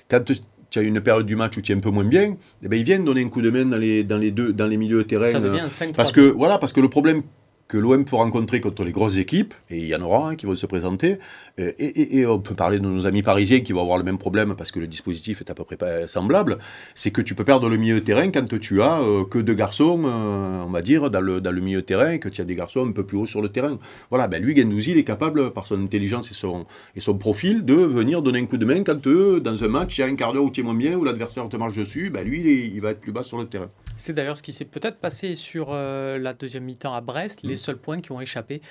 quand 0.08 0.32
tu 0.70 0.80
as 0.80 0.82
une 0.82 1.02
période 1.02 1.26
du 1.26 1.36
match 1.36 1.58
où 1.58 1.62
tu 1.62 1.72
es 1.72 1.76
un 1.76 1.80
peu 1.80 1.90
moins 1.90 2.04
bien, 2.04 2.36
eh 2.64 2.68
ben, 2.68 2.78
ils 2.78 2.84
viennent 2.84 3.06
donner 3.06 3.24
un 3.24 3.30
coup 3.30 3.42
de 3.42 3.50
main 3.50 3.66
dans 3.66 3.78
les, 3.78 4.04
dans 4.04 4.18
les, 4.18 4.32
deux, 4.32 4.54
dans 4.54 4.68
les 4.68 4.78
milieux 4.78 4.98
de 4.98 5.04
terrain. 5.04 5.28
Ça 5.28 5.40
devient 5.40 5.66
5 5.68 5.96
parce 5.96 6.12
que, 6.12 6.22
voilà, 6.22 6.58
parce 6.58 6.74
que 6.74 6.82
le 6.82 6.90
problème 6.90 7.24
que 7.68 7.78
l'OM 7.78 8.06
peut 8.06 8.16
rencontrer 8.16 8.62
contre 8.62 8.84
les 8.84 8.92
grosses 8.92 9.18
équipes, 9.18 9.54
et 9.70 9.78
il 9.78 9.86
y 9.86 9.96
en 9.96 10.02
aura 10.02 10.36
qui 10.36 10.46
vont 10.46 10.56
se 10.56 10.66
présenter, 10.68 11.18
euh, 11.60 11.72
et, 11.80 12.26
on 12.26 12.40
peut 12.40 12.54
parler 12.54 12.80
de 12.80 12.86
nos 12.86 13.06
amis 13.08 13.24
parisiens 13.24 13.62
qui 13.62 13.74
vont 13.74 13.82
avoir 13.82 13.98
le 13.98 14.04
même 14.04 14.18
problème 14.18 14.56
parce 14.56 14.72
que 14.72 14.80
le 14.80 14.88
dispositif 14.88 15.42
est 15.42 15.50
à 15.50 15.56
peu 15.56 15.64
près 15.64 16.08
semblable, 16.08 16.58
c'est 16.94 17.12
que 17.12 17.22
tu 17.22 17.34
peux 17.34 17.44
perdre 17.44 17.70
le 17.70 17.78
milieu 17.78 18.02
terrain 18.02 18.30
quand 18.30 18.60
tu 18.60 18.82
as 18.82 19.02
euh, 19.02 19.26
que 19.26 19.40
deux 19.40 19.54
garçons, 19.54 20.04
euh, 20.06 20.64
on 20.66 20.70
va 20.70 20.82
dire, 20.82 21.10
dans 21.10 21.22
le, 21.22 21.62
milieu 21.62 21.82
terrain, 21.82 22.12
et 22.12 22.20
que 22.20 22.30
tu 22.30 22.42
as 22.42 22.46
des 22.46 22.56
garçons 22.56 22.88
un 22.88 22.92
peu 22.92 23.06
plus 23.06 23.18
haut 23.18 23.26
sur 23.26 23.42
le 23.42 23.50
terrain. 23.50 23.80
Voilà, 24.10 24.28
ben 24.28 24.44
lui, 24.44 24.56
Gendouzi, 24.56 24.92
il 24.92 24.98
est 24.98 25.04
capable, 25.04 25.52
par 25.52 25.66
son 25.66 25.82
intelligence 25.82 26.30
et 26.32 26.34
son, 26.34 26.66
et 26.96 27.00
son 27.00 27.18
profil, 27.18 27.66
de 27.66 27.74
venir 27.74 28.22
donner 28.22 28.40
un 28.40 28.46
coup 28.46 28.58
de 28.58 28.66
main 28.66 28.84
quand 28.84 29.06
dans 29.06 29.64
un 29.64 29.68
match, 29.68 29.98
il 29.98 30.02
y 30.02 30.04
a 30.04 30.08
un 30.08 30.16
quart 30.16 30.34
d'heure 30.34 30.44
où 30.44 30.52
tu 30.52 30.62
es 30.62 30.64
moins 30.64 30.76
bien, 30.76 30.96
où 30.96 31.04
l'adversaire 31.04 31.48
te 31.50 31.58
marche 31.58 31.76
dessus, 31.76 32.10
ben 32.10 32.26
lui, 32.26 32.40
il, 32.40 32.76
il 32.76 32.82
va 32.82 32.92
être 32.92 33.02
plus 33.02 33.12
bas 33.12 33.24
sur 33.24 33.38
le 33.38 33.46
terrain. 33.46 33.70
C'est 33.98 34.14
d'ailleurs 34.14 34.38
ce 34.38 34.44
qui 34.44 34.54
s'est 34.54 34.66
peut-être 34.66 35.00
passé 35.00 35.36
sur 35.36 35.74
la 35.74 36.34
deuxième 36.34 36.64
mi-temps 36.64 36.94
à 36.94 37.02
Brest, 37.02 37.44
les 37.44 37.54
mm. 37.54 37.58
seuls 37.58 37.78
points 37.78 38.00
qui 38.00 38.12
ont 38.12 38.22
échappé. 38.22 38.62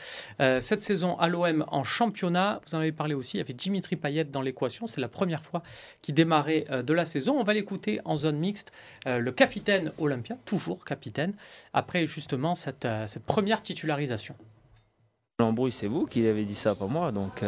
Euh, 0.41 0.61
cette 0.61 0.83
saison 0.83 1.19
à 1.19 1.29
l'OM 1.29 1.65
en 1.69 1.85
championnat, 1.85 2.61
vous 2.67 2.75
en 2.75 2.79
avez 2.79 2.93
parlé 2.93 3.15
aussi, 3.15 3.37
il 3.37 3.39
y 3.39 3.43
avait 3.43 3.55
Dimitri 3.55 3.97
Payet 3.97 4.25
dans 4.25 4.43
l'équation. 4.43 4.87
C'est 4.87 5.01
la 5.01 5.09
première 5.09 5.43
fois 5.43 5.63
qu'il 6.03 6.15
démarrait 6.15 6.67
euh, 6.71 6.83
de 6.83 6.93
la 6.93 7.05
saison. 7.05 7.39
On 7.39 7.43
va 7.43 7.55
l'écouter 7.55 8.01
en 8.05 8.17
zone 8.17 8.39
mixte. 8.39 8.73
Euh, 9.07 9.19
le 9.19 9.33
capitaine 9.33 9.93
Olympia, 9.99 10.37
toujours 10.45 10.85
capitaine, 10.85 11.35
après 11.73 12.07
justement 12.07 12.55
cette, 12.55 12.87
cette 13.07 13.25
première 13.25 13.63
titularisation. 13.63 14.35
L'embrouille, 15.41 15.73
c'est 15.73 15.89
vous 15.89 16.07
qui 16.07 16.27
avez 16.27 16.45
dit 16.45 16.55
ça, 16.55 16.75
pas 16.75 16.87
moi. 16.87 17.11
Donc. 17.13 17.43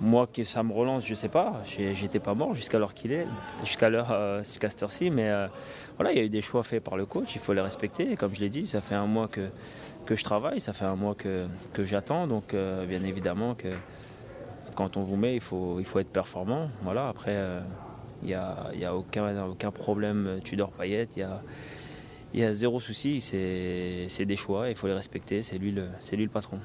Moi, 0.00 0.28
que 0.28 0.44
ça 0.44 0.62
me 0.62 0.72
relance, 0.72 1.04
je 1.04 1.14
sais 1.14 1.28
pas. 1.28 1.62
J'étais 1.66 2.20
pas 2.20 2.34
mort 2.34 2.54
jusqu'à 2.54 2.78
l'heure 2.78 2.94
qu'il 2.94 3.12
est, 3.12 3.26
jusqu'à 3.64 3.90
l'heure, 3.90 4.42
jusqu'à 4.44 4.70
cette 4.70 4.82
heure-ci. 4.82 5.10
Mais 5.10 5.28
voilà, 5.96 6.12
il 6.12 6.18
y 6.18 6.20
a 6.20 6.24
eu 6.24 6.28
des 6.28 6.40
choix 6.40 6.62
faits 6.62 6.84
par 6.84 6.96
le 6.96 7.04
coach, 7.04 7.34
il 7.34 7.40
faut 7.40 7.52
les 7.52 7.60
respecter. 7.60 8.14
Comme 8.16 8.34
je 8.34 8.40
l'ai 8.40 8.48
dit, 8.48 8.66
ça 8.66 8.80
fait 8.80 8.94
un 8.94 9.06
mois 9.06 9.26
que, 9.26 9.50
que 10.06 10.14
je 10.14 10.24
travaille, 10.24 10.60
ça 10.60 10.72
fait 10.72 10.84
un 10.84 10.96
mois 10.96 11.14
que, 11.14 11.46
que 11.72 11.82
j'attends, 11.82 12.26
donc 12.26 12.54
euh, 12.54 12.86
bien 12.86 13.02
évidemment 13.04 13.54
que 13.54 13.68
quand 14.76 14.96
on 14.96 15.02
vous 15.02 15.16
met, 15.16 15.34
il 15.34 15.40
faut, 15.40 15.80
il 15.80 15.84
faut 15.84 15.98
être 15.98 16.12
performant. 16.12 16.70
Voilà, 16.82 17.08
après, 17.08 17.34
euh, 17.34 17.60
il 18.22 18.28
n'y 18.28 18.34
a, 18.34 18.70
a 18.86 18.94
aucun, 18.94 19.46
aucun 19.46 19.70
problème 19.72 20.40
Tudor 20.44 20.70
Payette, 20.70 21.16
il 21.16 21.20
y 21.20 21.22
a, 21.24 21.42
y 22.32 22.42
a 22.44 22.52
zéro 22.52 22.78
souci, 22.78 23.20
c'est 23.20 24.24
des 24.24 24.36
choix, 24.36 24.70
il 24.70 24.76
faut 24.76 24.86
les 24.86 24.94
respecter, 24.94 25.42
c'est 25.42 25.58
lui, 25.58 25.72
le, 25.72 25.88
lui 26.12 26.24
le 26.24 26.30
patron. 26.30 26.60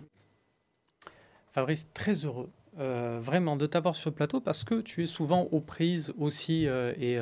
Fabrice, 1.51 1.87
très 1.93 2.13
heureux 2.13 2.49
euh, 2.79 3.19
vraiment 3.21 3.55
de 3.55 3.65
t'avoir 3.65 3.95
sur 3.95 4.09
le 4.09 4.15
plateau 4.15 4.39
parce 4.39 4.63
que 4.63 4.81
tu 4.81 5.03
es 5.03 5.05
souvent 5.05 5.47
aux 5.51 5.61
prises 5.61 6.13
aussi 6.17 6.65
et 6.65 7.17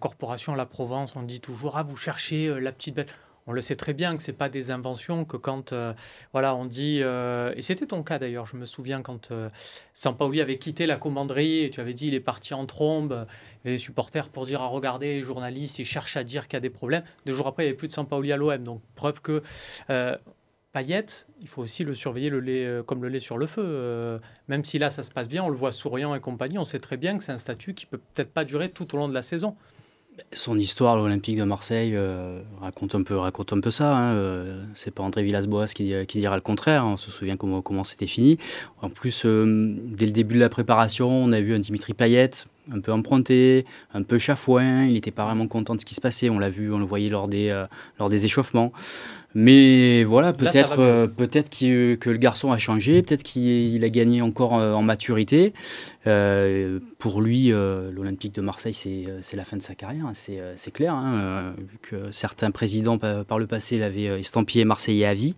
Corporation 0.00 0.54
La 0.54 0.66
Provence, 0.66 1.14
on 1.16 1.22
dit 1.22 1.40
toujours 1.40 1.76
ah 1.76 1.82
vous 1.82 1.96
cherchez 1.96 2.60
la 2.60 2.72
petite 2.72 2.94
bête 2.94 3.10
on 3.48 3.52
le 3.52 3.62
sait 3.62 3.76
très 3.76 3.94
bien 3.94 4.16
que 4.16 4.22
c'est 4.22 4.34
pas 4.34 4.50
des 4.50 4.70
inventions, 4.70 5.24
que 5.24 5.38
quand 5.38 5.72
euh, 5.72 5.94
voilà, 6.32 6.54
on 6.54 6.66
dit, 6.66 7.00
euh, 7.02 7.54
et 7.56 7.62
c'était 7.62 7.86
ton 7.86 8.02
cas 8.02 8.18
d'ailleurs, 8.18 8.44
je 8.44 8.56
me 8.58 8.66
souviens 8.66 9.00
quand 9.00 9.30
euh, 9.30 9.48
Sampaoli 9.94 10.42
avait 10.42 10.58
quitté 10.58 10.84
la 10.84 10.96
commanderie 10.96 11.64
et 11.64 11.70
tu 11.70 11.80
avais 11.80 11.94
dit 11.94 12.08
il 12.08 12.14
est 12.14 12.20
parti 12.20 12.52
en 12.52 12.66
trombe, 12.66 13.26
et 13.64 13.70
les 13.70 13.78
supporters 13.78 14.28
pour 14.28 14.44
dire 14.44 14.60
à 14.60 14.66
ah, 14.66 14.68
regarder 14.68 15.14
les 15.14 15.22
journalistes, 15.22 15.78
ils 15.78 15.86
cherchent 15.86 16.18
à 16.18 16.24
dire 16.24 16.46
qu'il 16.46 16.56
y 16.56 16.58
a 16.58 16.60
des 16.60 16.68
problèmes. 16.68 17.02
Deux 17.24 17.32
jours 17.32 17.46
après, 17.46 17.62
il 17.62 17.66
n'y 17.66 17.70
avait 17.70 17.78
plus 17.78 17.88
de 17.88 17.94
Sampaoli 17.94 18.32
à 18.32 18.36
l'OM, 18.36 18.62
donc 18.62 18.82
preuve 18.94 19.22
que 19.22 19.42
Payet, 20.72 21.06
il 21.40 21.48
faut 21.48 21.62
aussi 21.62 21.82
le 21.84 21.94
surveiller 21.94 22.30
le 22.30 22.40
lait, 22.40 22.82
comme 22.86 23.02
le 23.02 23.08
lait 23.08 23.20
sur 23.20 23.38
le 23.38 23.46
feu. 23.46 24.18
même 24.48 24.64
si 24.64 24.78
là 24.78 24.90
ça 24.90 25.02
se 25.02 25.10
passe 25.10 25.28
bien, 25.28 25.42
on 25.42 25.48
le 25.48 25.56
voit 25.56 25.72
souriant 25.72 26.14
et 26.14 26.20
compagnie, 26.20 26.58
on 26.58 26.64
sait 26.64 26.78
très 26.78 26.96
bien 26.96 27.16
que 27.16 27.24
c'est 27.24 27.32
un 27.32 27.38
statut 27.38 27.74
qui 27.74 27.86
peut 27.86 28.00
peut-être 28.14 28.32
pas 28.32 28.44
durer 28.44 28.70
tout 28.70 28.94
au 28.94 28.98
long 28.98 29.08
de 29.08 29.14
la 29.14 29.22
saison. 29.22 29.54
Son 30.32 30.58
histoire, 30.58 30.96
l'Olympique 30.96 31.38
de 31.38 31.44
Marseille, 31.44 31.92
euh, 31.94 32.42
raconte, 32.60 32.94
un 32.94 33.02
peu, 33.02 33.16
raconte 33.16 33.52
un 33.52 33.60
peu 33.60 33.70
ça. 33.70 33.96
Hein. 33.96 34.14
Euh, 34.14 34.64
c'est 34.74 34.92
pas 34.92 35.02
André 35.02 35.22
Villas-Boas 35.22 35.68
qui, 35.68 35.94
dira 36.14 36.34
le 36.34 36.42
contraire. 36.42 36.84
On 36.86 36.96
se 36.96 37.10
souvient 37.10 37.36
comment, 37.36 37.84
c'était 37.84 38.06
fini. 38.06 38.38
En 38.82 38.90
plus, 38.90 39.22
euh, 39.24 39.74
dès 39.84 40.06
le 40.06 40.12
début 40.12 40.34
de 40.34 40.40
la 40.40 40.48
préparation, 40.48 41.08
on 41.08 41.32
a 41.32 41.40
vu 41.40 41.54
un 41.54 41.58
Dimitri 41.58 41.94
Payet 41.94 42.30
un 42.70 42.80
peu 42.80 42.92
emprunté, 42.92 43.64
un 43.94 44.02
peu 44.02 44.18
chafouin. 44.18 44.84
Il 44.84 44.94
n'était 44.94 45.10
pas 45.10 45.24
vraiment 45.24 45.46
content 45.46 45.74
de 45.74 45.80
ce 45.80 45.86
qui 45.86 45.94
se 45.94 46.00
passait. 46.00 46.28
On 46.30 46.38
l'a 46.38 46.50
vu, 46.50 46.72
on 46.72 46.78
le 46.78 46.84
voyait 46.84 47.08
lors 47.08 47.28
des, 47.28 47.64
lors 47.98 48.10
des 48.10 48.24
échauffements. 48.24 48.72
Mais 49.34 50.04
voilà, 50.04 50.32
peut-être 50.32 50.78
euh, 50.78 51.06
peut-être 51.06 51.50
que 51.50 52.10
le 52.10 52.16
garçon 52.16 52.50
a 52.50 52.56
changé, 52.56 53.02
peut-être 53.02 53.22
qu'il 53.22 53.84
a 53.84 53.90
gagné 53.90 54.22
encore 54.22 54.58
euh, 54.58 54.72
en 54.72 54.80
maturité. 54.82 55.52
Euh, 56.06 56.80
pour 56.98 57.20
lui, 57.20 57.48
l'Olympique 57.48 58.34
de 58.34 58.40
Marseille, 58.40 58.72
c'est 58.72 59.36
la 59.36 59.44
fin 59.44 59.58
de 59.58 59.62
sa 59.62 59.74
carrière, 59.74 60.06
hein, 60.06 60.12
c'est 60.14 60.70
clair. 60.70 60.94
Hein, 60.94 61.54
que 61.82 62.10
certains 62.10 62.50
présidents 62.50 62.96
par, 62.96 63.38
le 63.38 63.46
passé 63.46 63.78
l'avaient 63.78 64.18
estampillé 64.18 64.64
marseillais 64.64 65.04
à 65.04 65.14
vie. 65.14 65.34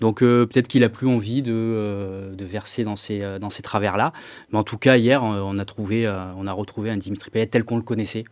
Donc 0.00 0.18
peut-être 0.20 0.66
qu'il 0.66 0.82
a 0.82 0.88
plus 0.88 1.06
envie 1.06 1.40
de, 1.40 2.32
de, 2.36 2.44
verser 2.44 2.82
dans 2.82 2.96
ces, 2.96 3.38
dans 3.40 3.50
ces 3.50 3.62
travers-là. 3.62 4.12
Mais 4.50 4.58
en 4.58 4.64
tout 4.64 4.78
cas, 4.78 4.96
hier, 4.96 5.22
on 5.22 5.58
a, 5.58 5.64
trouvé, 5.64 6.08
on 6.36 6.46
a 6.46 6.52
retrouvé 6.52 6.90
un 6.90 6.96
Dimitri 6.96 7.30
Payet 7.30 7.46
tel 7.46 7.64
qu'on 7.64 7.76
le 7.76 7.82
connaissait. 7.82 8.24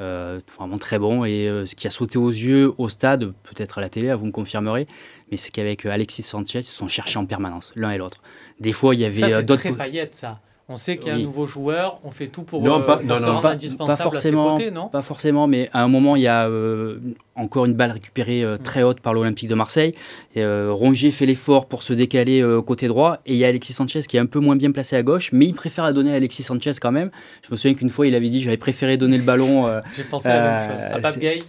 Euh, 0.00 0.40
vraiment 0.56 0.78
très 0.78 0.98
bon. 0.98 1.24
Et 1.24 1.48
euh, 1.48 1.66
ce 1.66 1.74
qui 1.74 1.86
a 1.86 1.90
sauté 1.90 2.18
aux 2.18 2.30
yeux 2.30 2.72
au 2.78 2.88
stade, 2.88 3.32
peut-être 3.42 3.78
à 3.78 3.80
la 3.80 3.88
télé, 3.88 4.12
vous 4.14 4.26
me 4.26 4.30
confirmerez, 4.30 4.86
mais 5.30 5.36
c'est 5.36 5.50
qu'avec 5.50 5.84
euh, 5.86 5.90
Alexis 5.90 6.22
Sanchez, 6.22 6.60
ils 6.60 6.62
se 6.62 6.74
sont 6.74 6.88
cherchés 6.88 7.18
en 7.18 7.26
permanence, 7.26 7.72
l'un 7.74 7.90
et 7.90 7.98
l'autre. 7.98 8.22
Des 8.60 8.72
fois, 8.72 8.94
il 8.94 9.00
y 9.00 9.04
avait 9.04 9.42
d'autres. 9.42 9.62
C'est 9.62 9.68
très 9.70 9.78
paillette, 9.78 10.14
ça. 10.14 10.40
On 10.70 10.76
sait 10.76 10.98
qu'il 10.98 11.08
y 11.08 11.10
a 11.10 11.14
un 11.14 11.18
nouveau 11.18 11.46
joueur, 11.46 11.98
on 12.04 12.10
fait 12.10 12.26
tout 12.26 12.42
pour, 12.42 12.62
non, 12.62 12.82
pas, 12.82 13.00
non, 13.02 13.18
non, 13.18 13.40
pas, 13.40 13.96
forcément, 13.96 14.52
côtés, 14.52 14.70
non 14.70 14.88
Pas 14.88 15.00
forcément, 15.00 15.46
mais 15.46 15.70
à 15.72 15.82
un 15.82 15.88
moment, 15.88 16.14
il 16.14 16.20
y 16.20 16.26
a 16.26 16.46
euh, 16.46 16.98
encore 17.36 17.64
une 17.64 17.72
balle 17.72 17.92
récupérée 17.92 18.44
euh, 18.44 18.58
très 18.58 18.82
haute 18.82 19.00
par 19.00 19.14
l'Olympique 19.14 19.48
de 19.48 19.54
Marseille. 19.54 19.92
Euh, 20.36 20.68
Rongier 20.70 21.10
fait 21.10 21.24
l'effort 21.24 21.64
pour 21.68 21.82
se 21.82 21.94
décaler 21.94 22.44
côté 22.66 22.86
droit, 22.86 23.16
et 23.24 23.32
il 23.32 23.38
y 23.38 23.46
a 23.46 23.48
Alexis 23.48 23.72
Sanchez 23.72 24.02
qui 24.02 24.18
est 24.18 24.20
un 24.20 24.26
peu 24.26 24.40
moins 24.40 24.56
bien 24.56 24.70
placé 24.70 24.94
à 24.94 25.02
gauche, 25.02 25.30
mais 25.32 25.46
il 25.46 25.54
préfère 25.54 25.84
la 25.84 25.94
donner 25.94 26.12
à 26.12 26.16
Alexis 26.16 26.42
Sanchez 26.42 26.72
quand 26.78 26.92
même. 26.92 27.10
Je 27.40 27.50
me 27.50 27.56
souviens 27.56 27.72
qu'une 27.72 27.88
fois, 27.88 28.06
il 28.06 28.14
avait 28.14 28.28
dit 28.28 28.42
j'avais 28.42 28.58
préféré 28.58 28.98
donner 28.98 29.16
le 29.16 29.24
ballon. 29.24 29.70
J'ai 29.96 30.04
pensé 30.04 30.28
à 30.28 30.36
la 30.36 30.50
même 30.50 30.70
chose, 30.70 30.84
à 30.84 30.98
Pape 30.98 31.18
Gay. 31.18 31.42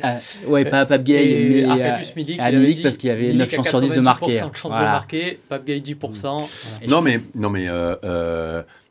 ouais, 0.48 0.64
pas 0.64 0.80
à 0.80 0.86
Pape 0.86 1.04
Gay, 1.04 1.66
mais 1.68 1.84
à, 1.84 2.00
Milik, 2.16 2.40
à 2.40 2.52
Milik 2.54 2.84
parce 2.84 2.96
qu'il 2.96 3.10
y 3.10 3.12
avait 3.12 3.34
9 3.34 3.54
chances 3.54 3.68
sur 3.68 3.82
10 3.82 3.96
de 3.96 4.00
marquer. 4.00 4.40
9 4.40 4.56
chances 4.56 4.72
de 4.72 4.78
marquer, 4.78 5.40
Pape 5.50 5.66
Gay 5.66 5.80
10%. 5.80 6.88
Non, 6.88 7.02
mais, 7.02 7.20
non, 7.36 7.50
mais 7.50 7.68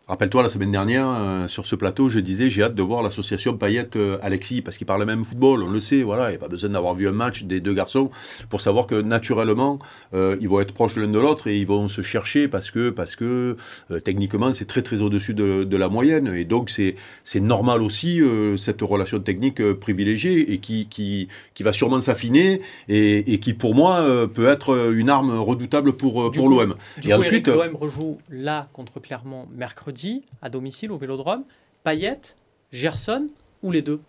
Rappelle-toi, 0.08 0.42
la 0.42 0.48
semaine 0.48 0.72
dernière, 0.72 1.06
euh, 1.06 1.48
sur 1.48 1.66
ce 1.66 1.76
plateau, 1.76 2.08
je 2.08 2.18
disais 2.18 2.48
j'ai 2.48 2.62
hâte 2.62 2.74
de 2.74 2.82
voir 2.82 3.02
l'association 3.02 3.58
Payette-Alexis, 3.58 4.62
parce 4.62 4.78
qu'ils 4.78 4.86
parlent 4.86 5.00
le 5.00 5.06
même 5.06 5.22
football, 5.22 5.62
on 5.62 5.70
le 5.70 5.80
sait, 5.80 6.02
voilà, 6.02 6.28
il 6.28 6.30
n'y 6.30 6.36
a 6.36 6.38
pas 6.38 6.48
besoin 6.48 6.70
d'avoir 6.70 6.94
vu 6.94 7.06
un 7.06 7.12
match 7.12 7.42
des 7.42 7.60
deux 7.60 7.74
garçons 7.74 8.10
pour 8.48 8.62
savoir 8.62 8.86
que 8.86 8.94
naturellement, 8.94 9.78
euh, 10.14 10.38
ils 10.40 10.48
vont 10.48 10.60
être 10.60 10.72
proches 10.72 10.96
l'un 10.96 11.08
de 11.08 11.18
l'autre 11.18 11.46
et 11.46 11.58
ils 11.58 11.66
vont 11.66 11.88
se 11.88 12.00
chercher 12.00 12.48
parce 12.48 12.70
que, 12.70 12.88
parce 12.88 13.16
que 13.16 13.58
euh, 13.90 14.00
techniquement, 14.00 14.54
c'est 14.54 14.64
très 14.64 14.80
très 14.80 15.02
au-dessus 15.02 15.34
de, 15.34 15.76
la 15.76 15.90
moyenne. 15.90 16.28
Et 16.34 16.46
donc, 16.46 16.70
c'est 16.70 17.40
normal 17.40 17.82
aussi, 17.82 18.22
cette 18.56 18.80
relation 18.80 19.20
technique 19.20 19.62
privilégiée 19.74 20.54
et 20.54 20.58
qui, 20.58 20.88
qui, 20.88 21.28
qui 21.52 21.62
va 21.62 21.72
sûrement 21.72 22.00
s'affiner 22.00 22.62
et, 22.88 23.34
et, 23.34 23.38
qui, 23.38 23.52
pour 23.52 23.74
moi, 23.74 24.26
peut 24.32 24.48
être 24.48 24.90
une 24.92 25.10
arme 25.10 25.38
redoutable 25.38 25.92
pour, 25.92 26.30
pour 26.32 26.48
l'OM. 26.48 26.74
Et 27.04 27.08
coup, 27.08 27.12
ensuite. 27.12 27.46
L'OM 27.46 27.76
rejoue 27.76 28.18
là 28.30 28.68
contre 28.72 29.00
Clermont 29.00 29.46
mercredi 29.54 29.97
à 30.42 30.48
domicile 30.48 30.92
au 30.92 30.98
Vélodrome 30.98 31.44
Payet, 31.84 32.20
Gerson 32.72 33.28
ou 33.62 33.70
les 33.70 33.82
deux? 33.82 34.00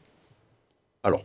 Alors, 1.03 1.23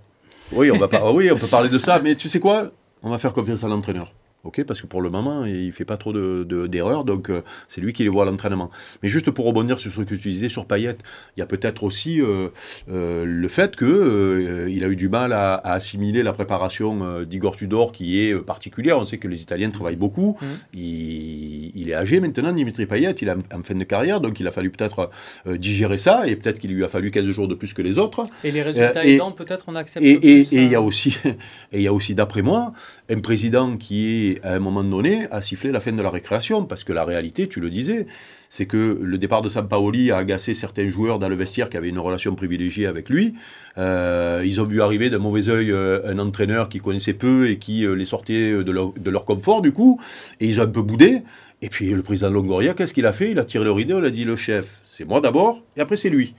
oui 0.52 0.70
on, 0.70 0.78
va 0.78 0.88
pas, 0.88 1.10
oui, 1.12 1.30
on 1.30 1.38
peut 1.38 1.46
parler 1.46 1.68
de 1.68 1.78
ça, 1.78 2.00
mais 2.00 2.14
tu 2.14 2.28
sais 2.28 2.40
quoi? 2.40 2.70
On 3.02 3.10
va 3.10 3.18
faire 3.18 3.34
confiance 3.34 3.64
à 3.64 3.68
l'entraîneur 3.68 4.12
ok 4.44 4.64
Parce 4.64 4.80
que 4.80 4.86
pour 4.86 5.02
le 5.02 5.10
moment, 5.10 5.44
il 5.44 5.72
fait 5.72 5.84
pas 5.84 5.96
trop 5.96 6.12
d'erreurs, 6.12 7.04
de, 7.04 7.12
donc 7.12 7.30
euh, 7.30 7.42
c'est 7.68 7.80
lui 7.80 7.92
qui 7.92 8.04
les 8.04 8.08
voit 8.08 8.22
à 8.22 8.26
l'entraînement. 8.26 8.70
Mais 9.02 9.08
juste 9.08 9.30
pour 9.30 9.46
rebondir 9.46 9.78
sur 9.78 9.90
ce 9.90 10.02
que 10.02 10.14
tu 10.14 10.30
disais 10.30 10.48
sur 10.48 10.66
Payet, 10.66 10.96
il 11.36 11.40
y 11.40 11.42
a 11.42 11.46
peut-être 11.46 11.82
aussi 11.82 12.20
euh, 12.20 12.48
euh, 12.90 13.24
le 13.26 13.48
fait 13.48 13.76
que 13.76 14.66
il 14.68 14.84
a 14.84 14.88
eu 14.88 14.96
du 14.96 15.08
mal 15.08 15.32
à, 15.32 15.54
assimiler 15.56 16.22
la 16.22 16.32
préparation 16.32 17.22
d'Igor 17.22 17.56
Tudor, 17.56 17.92
qui 17.92 18.20
est 18.20 18.34
particulière. 18.34 18.98
On 18.98 19.04
sait 19.04 19.18
que 19.18 19.28
les 19.28 19.42
Italiens 19.42 19.70
travaillent 19.70 19.96
beaucoup. 19.96 20.36
Mmh. 20.40 20.46
Il, 20.74 21.90
est 21.90 21.94
âgé 21.94 22.20
maintenant, 22.20 22.52
Dimitri 22.52 22.86
Payet, 22.86 23.12
il 23.12 23.28
est 23.28 23.32
en 23.32 23.62
fin 23.62 23.74
de 23.74 23.84
carrière, 23.84 24.20
donc 24.20 24.40
il 24.40 24.46
a 24.46 24.50
fallu 24.50 24.70
peut-être 24.70 25.10
digérer 25.46 25.98
ça, 25.98 26.26
et 26.26 26.36
peut-être 26.36 26.58
qu'il 26.58 26.72
lui 26.72 26.84
a 26.84 26.88
fallu 26.88 27.10
15 27.10 27.24
jours 27.30 27.48
de 27.48 27.54
plus 27.54 27.72
que 27.74 27.82
les 27.82 27.98
autres. 27.98 28.24
Et 28.42 28.50
les 28.50 28.62
résultats 28.62 29.04
aidants, 29.04 29.32
peut-être 29.32 29.64
on 29.68 29.74
accepte 29.74 30.04
et, 30.04 30.18
plus, 30.18 30.28
et, 30.28 30.56
et 30.56 30.62
il 30.64 30.70
y 30.70 30.74
a 30.74 30.82
aussi, 30.82 31.18
et 31.72 31.78
il 31.78 31.82
y 31.82 31.88
a 31.88 31.92
aussi, 31.92 32.14
d'après 32.14 32.42
moi, 32.42 32.72
un 33.10 33.20
président 33.20 33.76
qui 33.76 34.06
est 34.06 34.33
à 34.42 34.54
un 34.54 34.58
moment 34.58 34.84
donné, 34.84 35.26
a 35.30 35.42
sifflé 35.42 35.72
la 35.72 35.80
fin 35.80 35.92
de 35.92 36.02
la 36.02 36.10
récréation, 36.10 36.64
parce 36.64 36.84
que 36.84 36.92
la 36.92 37.04
réalité, 37.04 37.48
tu 37.48 37.60
le 37.60 37.70
disais, 37.70 38.06
c'est 38.48 38.66
que 38.66 38.98
le 39.02 39.18
départ 39.18 39.42
de 39.42 39.48
Sampaoli 39.48 40.10
a 40.10 40.18
agacé 40.18 40.54
certains 40.54 40.88
joueurs 40.88 41.18
dans 41.18 41.28
le 41.28 41.34
vestiaire 41.34 41.68
qui 41.68 41.76
avaient 41.76 41.88
une 41.88 41.98
relation 41.98 42.34
privilégiée 42.34 42.86
avec 42.86 43.08
lui. 43.08 43.34
Euh, 43.78 44.42
ils 44.44 44.60
ont 44.60 44.64
vu 44.64 44.80
arriver 44.80 45.10
d'un 45.10 45.18
mauvais 45.18 45.48
œil 45.48 45.72
euh, 45.72 46.00
un 46.06 46.18
entraîneur 46.18 46.68
qui 46.68 46.80
connaissait 46.80 47.14
peu 47.14 47.48
et 47.48 47.58
qui 47.58 47.84
euh, 47.84 47.94
les 47.94 48.04
sortait 48.04 48.62
de 48.62 48.70
leur, 48.70 48.92
de 48.92 49.10
leur, 49.10 49.24
confort, 49.24 49.62
du 49.62 49.72
coup, 49.72 50.00
et 50.40 50.46
ils 50.46 50.60
ont 50.60 50.64
un 50.64 50.68
peu 50.68 50.82
boudé. 50.82 51.22
Et 51.62 51.68
puis 51.68 51.90
le 51.90 52.02
président 52.02 52.30
Longoria, 52.30 52.74
qu'est-ce 52.74 52.94
qu'il 52.94 53.06
a 53.06 53.12
fait? 53.12 53.30
Il 53.30 53.38
a 53.38 53.44
tiré 53.44 53.64
le 53.64 53.72
rideau, 53.72 53.98
il 53.98 54.04
a 54.04 54.10
dit 54.10 54.24
le 54.24 54.36
chef, 54.36 54.82
c'est 54.86 55.04
moi 55.04 55.20
d'abord, 55.20 55.62
et 55.76 55.80
après 55.80 55.96
c'est 55.96 56.10
lui. 56.10 56.34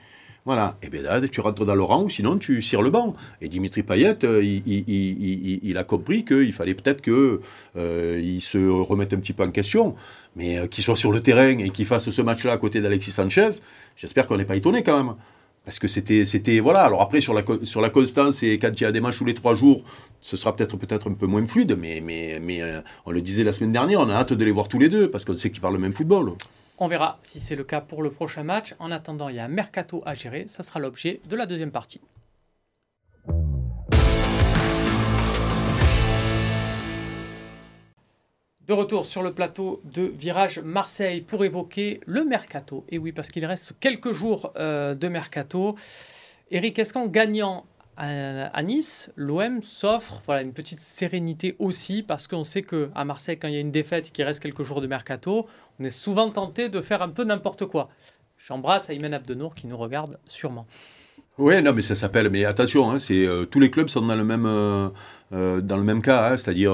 Voilà. 0.46 0.78
Et 0.84 0.90
bien 0.90 1.02
là, 1.02 1.20
tu 1.28 1.42
rentres 1.42 1.66
dans 1.66 1.74
le 1.74 1.82
rang 1.82 2.08
sinon 2.08 2.38
tu 2.38 2.62
cires 2.62 2.84
le 2.84 2.92
banc. 2.92 3.16
Et 3.42 3.48
Dimitri 3.48 3.82
Payet, 3.82 4.24
euh, 4.24 4.44
il, 4.44 5.78
a 5.78 5.84
compris 5.84 6.24
qu'il 6.24 6.54
fallait 6.54 6.76
peut-être 6.76 7.02
qu'il 7.02 7.40
euh, 7.78 8.40
se 8.40 8.58
remette 8.58 9.14
un 9.14 9.18
petit 9.18 9.34
peu 9.34 9.44
en 9.44 9.50
question. 9.50 9.96
Mais 10.36 10.60
euh, 10.60 10.68
qu'il 10.68 10.84
soit 10.84 10.96
sur 10.96 11.12
le 11.12 11.20
terrain 11.20 11.58
et 11.58 11.72
qu'il 11.72 11.86
fasse 11.86 12.12
ce 12.12 12.22
match-là 12.22 12.54
à 12.54 12.58
côté 12.58 12.80
d'Alexis 12.80 13.12
Sanchez, 13.12 13.50
j'espère 13.96 14.28
qu'on 14.28 14.38
n'est 14.38 14.46
pas 14.46 14.56
étonné 14.56 14.84
quand 14.84 15.04
même. 15.04 15.16
Parce 15.64 15.80
que 15.80 15.88
c'était, 15.88 16.26
c'était 16.26 16.60
voilà. 16.60 16.82
Alors 16.82 17.02
après 17.02 17.22
sur 17.22 17.34
la 17.34 17.42
sur 17.64 17.82
la 17.82 17.90
constance 17.90 18.44
et 18.44 18.60
quand 18.60 18.80
il 18.80 18.84
y 18.84 18.86
a 18.86 18.92
des 18.92 19.02
matchs 19.02 19.18
tous 19.18 19.26
les 19.26 19.34
trois 19.34 19.56
jours, 19.56 19.84
ce 20.22 20.38
sera 20.38 20.56
peut-être 20.56 20.78
peut-être 20.78 21.10
un 21.10 21.14
peu 21.14 21.26
moins 21.26 21.44
fluide. 21.48 21.76
Mais 21.80 22.02
mais 22.06 22.40
mais 22.40 22.62
on 23.08 23.12
le 23.12 23.20
disait 23.20 23.44
la 23.44 23.52
semaine 23.52 23.72
dernière, 23.72 24.00
on 24.00 24.10
a 24.10 24.14
hâte 24.14 24.34
de 24.34 24.46
les 24.46 24.52
voir 24.52 24.68
tous 24.68 24.78
les 24.78 24.90
deux 24.90 25.10
parce 25.10 25.26
qu'on 25.26 25.36
sait 25.36 25.50
qu'ils 25.50 25.62
parlent 25.62 25.74
le 25.74 25.80
même 25.80 25.94
football. 25.94 26.34
On 26.78 26.88
verra 26.88 27.18
si 27.24 27.40
c'est 27.40 27.56
le 27.56 27.64
cas 27.64 27.80
pour 27.80 28.04
le 28.04 28.12
prochain 28.12 28.44
match. 28.44 28.76
En 28.80 28.92
attendant, 28.92 29.30
il 29.30 29.38
y 29.38 29.40
a 29.40 29.46
un 29.46 29.50
mercato 29.50 30.04
à 30.06 30.14
gérer. 30.14 30.46
Ça 30.48 30.62
sera 30.62 30.82
l'objet 30.82 31.22
de 31.30 31.36
la 31.38 31.46
deuxième 31.46 31.72
partie. 31.72 32.02
De 38.68 38.74
retour 38.74 39.06
sur 39.06 39.22
le 39.22 39.32
plateau 39.32 39.80
de 39.86 40.02
Virage 40.02 40.60
Marseille 40.60 41.22
pour 41.22 41.46
évoquer 41.46 42.02
le 42.06 42.26
mercato. 42.26 42.84
Et 42.90 42.98
oui, 42.98 43.14
parce 43.14 43.30
qu'il 43.30 43.46
reste 43.46 43.76
quelques 43.80 44.12
jours 44.12 44.52
euh, 44.58 44.96
de 44.96 45.08
mercato. 45.08 45.76
Eric, 46.52 46.78
est-ce 46.80 46.92
qu'en 46.92 47.08
gagnant 47.08 47.66
à, 47.98 48.64
Nice, 48.64 49.12
l'OM 49.16 49.62
s'offre 49.62 50.22
voilà, 50.26 50.42
une 50.42 50.54
petite 50.54 50.80
sérénité 50.80 51.56
aussi 51.60 52.04
parce 52.04 52.28
qu'on 52.28 52.44
sait 52.44 52.64
qu'à 52.64 53.06
Marseille, 53.06 53.38
quand 53.38 53.48
il 53.48 53.54
y 53.54 53.58
a 53.58 53.62
une 53.62 53.72
défaite 53.72 54.12
qui 54.12 54.24
reste 54.24 54.42
quelques 54.42 54.64
jours 54.64 54.82
de 54.82 54.88
mercato, 54.88 55.48
on 55.80 55.84
est 55.84 55.90
souvent 55.90 56.30
tenté 56.30 56.70
de 56.70 56.82
faire 56.82 57.02
un 57.02 57.10
peu 57.10 57.24
n'importe 57.24 57.66
quoi. 57.66 57.90
J'embrasse 58.38 58.90
Aymen 58.90 59.14
Abdenour 59.14 59.56
qui 59.56 59.68
nous 59.68 59.78
regarde 59.78 60.20
sûrement. 60.26 60.68
Oui, 61.38 61.62
non, 61.62 61.74
mais 61.74 61.82
ça 61.82 61.96
s'appelle. 61.96 62.30
Mais 62.30 62.46
attention, 62.46 62.90
hein, 62.92 63.00
c'est 63.00 63.26
euh, 63.26 63.44
tous 63.46 63.60
les 63.60 63.70
clubs 63.70 63.90
sont 63.90 64.02
dans 64.02 64.16
le 64.16 64.24
même 64.24 64.46
euh, 64.46 64.88
euh, 65.34 65.60
dans 65.60 65.76
le 65.76 65.84
même 65.84 66.02
cas, 66.02 66.30
hein, 66.30 66.38
c'est-à-dire 66.38 66.74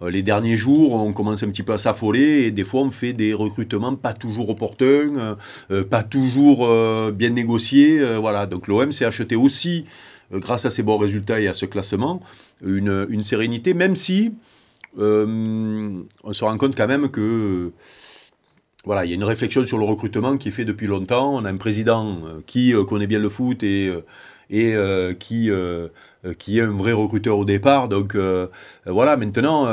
les 0.00 0.22
derniers 0.22 0.56
jours, 0.56 0.92
on 0.92 1.12
commence 1.12 1.42
un 1.42 1.48
petit 1.48 1.64
peu 1.64 1.72
à 1.72 1.78
s'affoler 1.78 2.44
et 2.44 2.50
des 2.52 2.64
fois 2.64 2.82
on 2.82 2.90
fait 2.90 3.12
des 3.12 3.34
recrutements 3.34 3.96
pas 3.96 4.12
toujours 4.12 4.50
opportuns, 4.50 5.36
pas 5.90 6.02
toujours 6.02 6.68
bien 7.12 7.30
négociés. 7.30 8.18
voilà, 8.18 8.46
donc 8.46 8.68
l'OM 8.68 8.92
s'est 8.92 9.06
acheté 9.06 9.36
aussi 9.36 9.86
grâce 10.32 10.64
à 10.64 10.70
ces 10.70 10.82
bons 10.82 10.98
résultats 10.98 11.40
et 11.40 11.48
à 11.48 11.52
ce 11.52 11.66
classement, 11.66 12.20
une, 12.64 13.06
une 13.10 13.22
sérénité, 13.22 13.74
même 13.74 13.96
si 13.96 14.34
euh, 14.98 16.02
on 16.24 16.32
se 16.32 16.44
rend 16.44 16.56
compte 16.58 16.76
quand 16.76 16.88
même 16.88 17.08
que 17.10 17.72
voilà, 18.84 19.04
il 19.04 19.10
y 19.10 19.12
a 19.12 19.16
une 19.16 19.24
réflexion 19.24 19.64
sur 19.64 19.78
le 19.78 19.84
recrutement 19.84 20.36
qui 20.36 20.48
est 20.48 20.52
faite 20.52 20.68
depuis 20.68 20.86
longtemps. 20.86 21.34
On 21.34 21.44
a 21.44 21.50
un 21.50 21.56
président 21.56 22.18
euh, 22.24 22.40
qui 22.46 22.72
connaît 22.88 23.08
bien 23.08 23.18
le 23.18 23.28
foot 23.28 23.62
et, 23.62 23.92
et 24.48 24.74
qui, 25.18 25.50
qui 26.38 26.58
est 26.58 26.62
un 26.62 26.70
vrai 26.70 26.92
recruteur 26.92 27.36
au 27.36 27.44
départ. 27.44 27.88
Donc 27.88 28.16
voilà, 28.86 29.16
maintenant, 29.16 29.66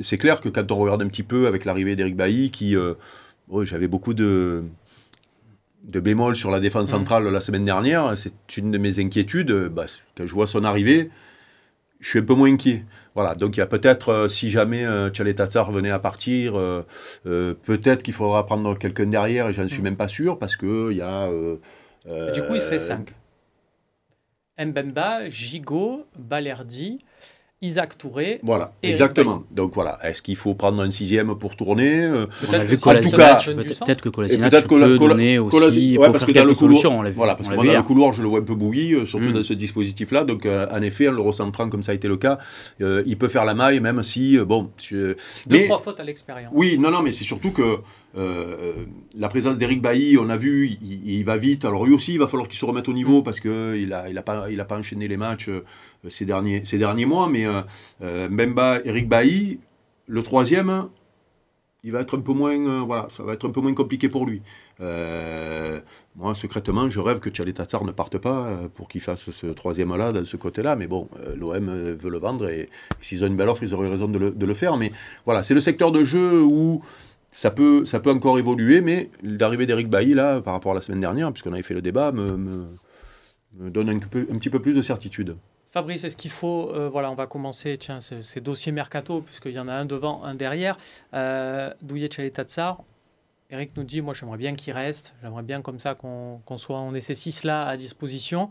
c'est 0.00 0.18
clair 0.18 0.40
que 0.40 0.48
quand 0.48 0.70
on 0.70 0.76
regarde 0.76 1.02
un 1.02 1.08
petit 1.08 1.24
peu 1.24 1.48
avec 1.48 1.64
l'arrivée 1.64 1.96
d'Eric 1.96 2.16
Bailly, 2.16 2.50
qui, 2.52 2.76
j'avais 3.62 3.88
beaucoup 3.88 4.14
de 4.14 4.62
de 5.82 6.00
bémol 6.00 6.36
sur 6.36 6.50
la 6.50 6.60
défense 6.60 6.88
mmh. 6.88 6.96
centrale 6.96 7.28
la 7.28 7.40
semaine 7.40 7.64
dernière, 7.64 8.16
c'est 8.16 8.56
une 8.56 8.70
de 8.70 8.78
mes 8.78 9.00
inquiétudes. 9.00 9.68
Bah, 9.68 9.86
quand 10.16 10.26
je 10.26 10.32
vois 10.32 10.46
son 10.46 10.64
arrivée, 10.64 11.10
je 12.02 12.08
suis 12.08 12.18
un 12.18 12.24
peu 12.24 12.34
moins 12.34 12.52
inquiet. 12.52 12.84
Voilà, 13.14 13.34
donc 13.34 13.56
il 13.56 13.60
y 13.60 13.62
a 13.62 13.66
peut-être, 13.66 14.08
euh, 14.10 14.28
si 14.28 14.50
jamais 14.50 14.84
euh, 14.84 15.08
Tchale 15.10 15.32
venait 15.70 15.90
à 15.90 16.00
partir, 16.00 16.58
euh, 16.58 16.84
euh, 17.26 17.54
peut-être 17.54 18.02
qu'il 18.02 18.12
faudra 18.12 18.44
prendre 18.44 18.76
quelqu'un 18.76 19.04
derrière, 19.04 19.48
et 19.48 19.52
je 19.52 19.62
n'en 19.62 19.68
suis 19.68 19.80
mm. 19.80 19.84
même 19.84 19.96
pas 19.96 20.08
sûr, 20.08 20.38
parce 20.38 20.56
qu'il 20.56 20.92
y 20.92 21.00
a... 21.00 21.28
du 22.34 22.42
coup, 22.42 22.54
il 22.54 22.60
serait 22.60 22.80
5. 22.80 23.14
Mbemba, 24.58 25.28
Gigot, 25.28 26.04
Balerdi, 26.18 27.04
Isaac 27.62 27.96
Touré. 27.96 28.40
Voilà, 28.42 28.72
exactement. 28.82 29.44
Donc 29.52 29.72
voilà, 29.74 29.98
est-ce 30.02 30.20
qu'il 30.20 30.34
faut 30.36 30.54
prendre 30.54 30.82
un 30.82 30.90
sixième 30.90 31.36
pour 31.36 31.54
tourner 31.54 32.02
euh, 32.02 32.26
Peut-être 32.40 32.66
que, 32.66 32.74
peut 32.74 32.74
que 34.02 34.08
Kolasinac 34.08 34.66
peut 34.66 34.98
donner 34.98 35.38
aussi 35.38 35.94
pour 35.94 36.16
faire 36.16 36.26
quelques 36.26 36.56
solutions. 36.56 36.98
On 36.98 37.10
voilà, 37.10 37.36
parce 37.36 37.48
que 37.48 37.54
moi, 37.54 37.64
dans 37.64 37.72
le 37.72 37.82
couloir, 37.82 38.12
je 38.12 38.22
le 38.22 38.28
vois 38.28 38.40
un 38.40 38.44
peu 38.44 38.56
bouilli, 38.56 38.94
euh, 38.94 39.06
surtout 39.06 39.28
mm. 39.28 39.32
dans 39.32 39.42
ce 39.42 39.54
dispositif-là. 39.54 40.24
Donc 40.24 40.44
euh, 40.44 40.66
en 40.72 40.82
effet, 40.82 41.08
en 41.08 41.12
le 41.12 41.20
recentrant 41.20 41.68
comme 41.68 41.84
ça 41.84 41.92
a 41.92 41.94
été 41.94 42.08
le 42.08 42.16
cas, 42.16 42.38
il 42.80 43.16
peut 43.16 43.28
faire 43.28 43.44
la 43.44 43.54
maille, 43.54 43.80
même 43.80 44.02
si, 44.02 44.38
bon... 44.38 44.70
Je... 44.82 45.14
Deux, 45.46 45.64
trois 45.66 45.78
fautes 45.78 46.00
à 46.00 46.04
l'expérience. 46.04 46.52
Oui, 46.54 46.78
non, 46.78 46.90
non, 46.90 47.02
mais 47.02 47.12
c'est 47.12 47.24
surtout 47.24 47.52
que 47.52 47.78
la 48.14 49.28
présence 49.28 49.58
d'Eric 49.58 49.80
Bailly, 49.80 50.18
on 50.18 50.28
a 50.28 50.36
vu, 50.36 50.76
il, 50.82 51.22
va 51.24 51.36
vite. 51.36 51.64
Alors 51.64 51.86
lui 51.86 51.94
aussi, 51.94 52.12
il 52.12 52.18
va 52.18 52.26
falloir 52.26 52.48
qu'il 52.48 52.58
se 52.58 52.64
remette 52.64 52.88
au 52.88 52.92
niveau 52.92 53.20
mm. 53.20 53.22
parce 53.24 53.40
qu'il 53.40 53.88
n'a 53.88 54.08
il 54.08 54.18
a 54.18 54.22
pas, 54.22 54.50
il 54.50 54.60
a 54.60 54.64
pas 54.64 54.76
enchaîné 54.76 55.08
les 55.08 55.16
matchs 55.16 55.50
ces, 56.08 56.24
derniers, 56.24 56.64
ces 56.64 56.78
derniers 56.78 57.06
mois, 57.06 57.28
mais 57.28 57.46
euh, 58.02 58.28
Mbemba, 58.28 58.80
Eric 58.84 59.08
Bailly, 59.08 59.60
le 60.06 60.22
troisième, 60.22 60.88
il 61.84 61.90
va 61.90 62.00
être 62.00 62.16
un 62.16 62.20
peu 62.20 62.32
moins, 62.32 62.54
euh, 62.54 62.80
voilà, 62.80 63.08
ça 63.10 63.22
va 63.22 63.32
être 63.32 63.48
un 63.48 63.50
peu 63.50 63.60
moins 63.60 63.74
compliqué 63.74 64.08
pour 64.08 64.26
lui. 64.26 64.42
Euh, 64.80 65.80
moi, 66.16 66.34
secrètement, 66.34 66.88
je 66.88 67.00
rêve 67.00 67.18
que 67.18 67.30
Tchalé 67.30 67.52
Tatsar 67.52 67.84
ne 67.84 67.92
parte 67.92 68.18
pas 68.18 68.56
pour 68.74 68.88
qu'il 68.88 69.00
fasse 69.00 69.30
ce 69.30 69.46
troisième-là, 69.46 70.12
de 70.12 70.24
ce 70.24 70.36
côté-là. 70.36 70.76
Mais 70.76 70.86
bon, 70.86 71.08
l'OM 71.36 71.70
veut 71.70 72.10
le 72.10 72.18
vendre 72.18 72.48
et 72.48 72.68
s'ils 73.00 73.24
ont 73.24 73.26
une 73.26 73.36
belle 73.36 73.48
offre, 73.48 73.62
ils 73.62 73.74
auraient 73.74 73.88
raison 73.88 74.08
de 74.08 74.46
le, 74.46 74.54
faire. 74.54 74.76
Mais 74.76 74.92
voilà, 75.24 75.42
c'est 75.42 75.54
le 75.54 75.60
secteur 75.60 75.90
de 75.90 76.04
jeu 76.04 76.42
où 76.42 76.82
ça 77.32 77.50
peut, 77.50 77.84
ça 77.84 77.98
peut 77.98 78.10
encore 78.10 78.38
évoluer. 78.38 78.80
Mais 78.80 79.10
l'arrivée 79.22 79.66
d'Eric 79.66 79.88
Bailly, 79.88 80.14
là, 80.14 80.40
par 80.40 80.52
rapport 80.52 80.72
à 80.72 80.74
la 80.76 80.80
semaine 80.80 81.00
dernière, 81.00 81.32
puisqu'on 81.32 81.52
avait 81.52 81.62
fait 81.62 81.74
le 81.74 81.82
débat, 81.82 82.12
me, 82.12 82.36
me, 82.36 83.70
donne 83.70 83.88
un, 83.88 83.98
peu, 83.98 84.28
un 84.30 84.38
petit 84.38 84.50
peu 84.50 84.60
plus 84.60 84.74
de 84.74 84.82
certitude. 84.82 85.36
Fabrice, 85.70 86.04
est-ce 86.04 86.18
qu'il 86.18 86.30
faut, 86.30 86.70
euh, 86.70 86.90
voilà, 86.90 87.10
on 87.10 87.14
va 87.14 87.26
commencer, 87.26 87.76
tiens, 87.78 88.00
ces, 88.00 88.40
dossiers 88.40 88.72
mercato, 88.72 89.22
puisqu'il 89.22 89.52
y 89.52 89.58
en 89.58 89.68
a 89.68 89.72
un 89.72 89.86
devant, 89.86 90.22
un 90.22 90.34
derrière. 90.34 90.76
Euh, 91.14 91.72
Douillet 91.80 92.08
Tchaletatsar, 92.08 92.82
Eric 93.48 93.72
nous 93.76 93.84
dit, 93.84 94.02
moi 94.02 94.12
j'aimerais 94.12 94.36
bien 94.36 94.54
qu'il 94.54 94.74
reste, 94.74 95.14
j'aimerais 95.22 95.42
bien 95.42 95.62
comme 95.62 95.80
ça 95.80 95.94
qu'on 95.94 96.42
soit, 96.56 96.78
on 96.78 96.94
ait 96.94 97.00
ces 97.00 97.14
six-là 97.14 97.66
à 97.66 97.78
disposition. 97.78 98.50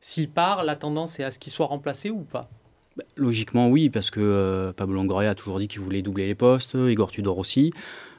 S'il 0.00 0.30
part, 0.30 0.64
la 0.64 0.74
tendance 0.74 1.20
est 1.20 1.24
à 1.24 1.30
ce 1.30 1.38
qu'il 1.38 1.52
soit 1.52 1.66
remplacé 1.66 2.10
ou 2.10 2.20
pas? 2.20 2.48
Bah, 2.96 3.04
Logiquement 3.16 3.68
oui, 3.68 3.90
parce 3.90 4.10
que 4.10 4.20
euh, 4.20 4.72
Pablo 4.72 4.94
Longoria 4.94 5.30
a 5.30 5.34
toujours 5.34 5.58
dit 5.58 5.68
qu'il 5.68 5.80
voulait 5.80 6.02
doubler 6.02 6.26
les 6.26 6.34
postes, 6.34 6.74
Igor 6.74 7.10
Tudor 7.10 7.36
aussi. 7.36 7.72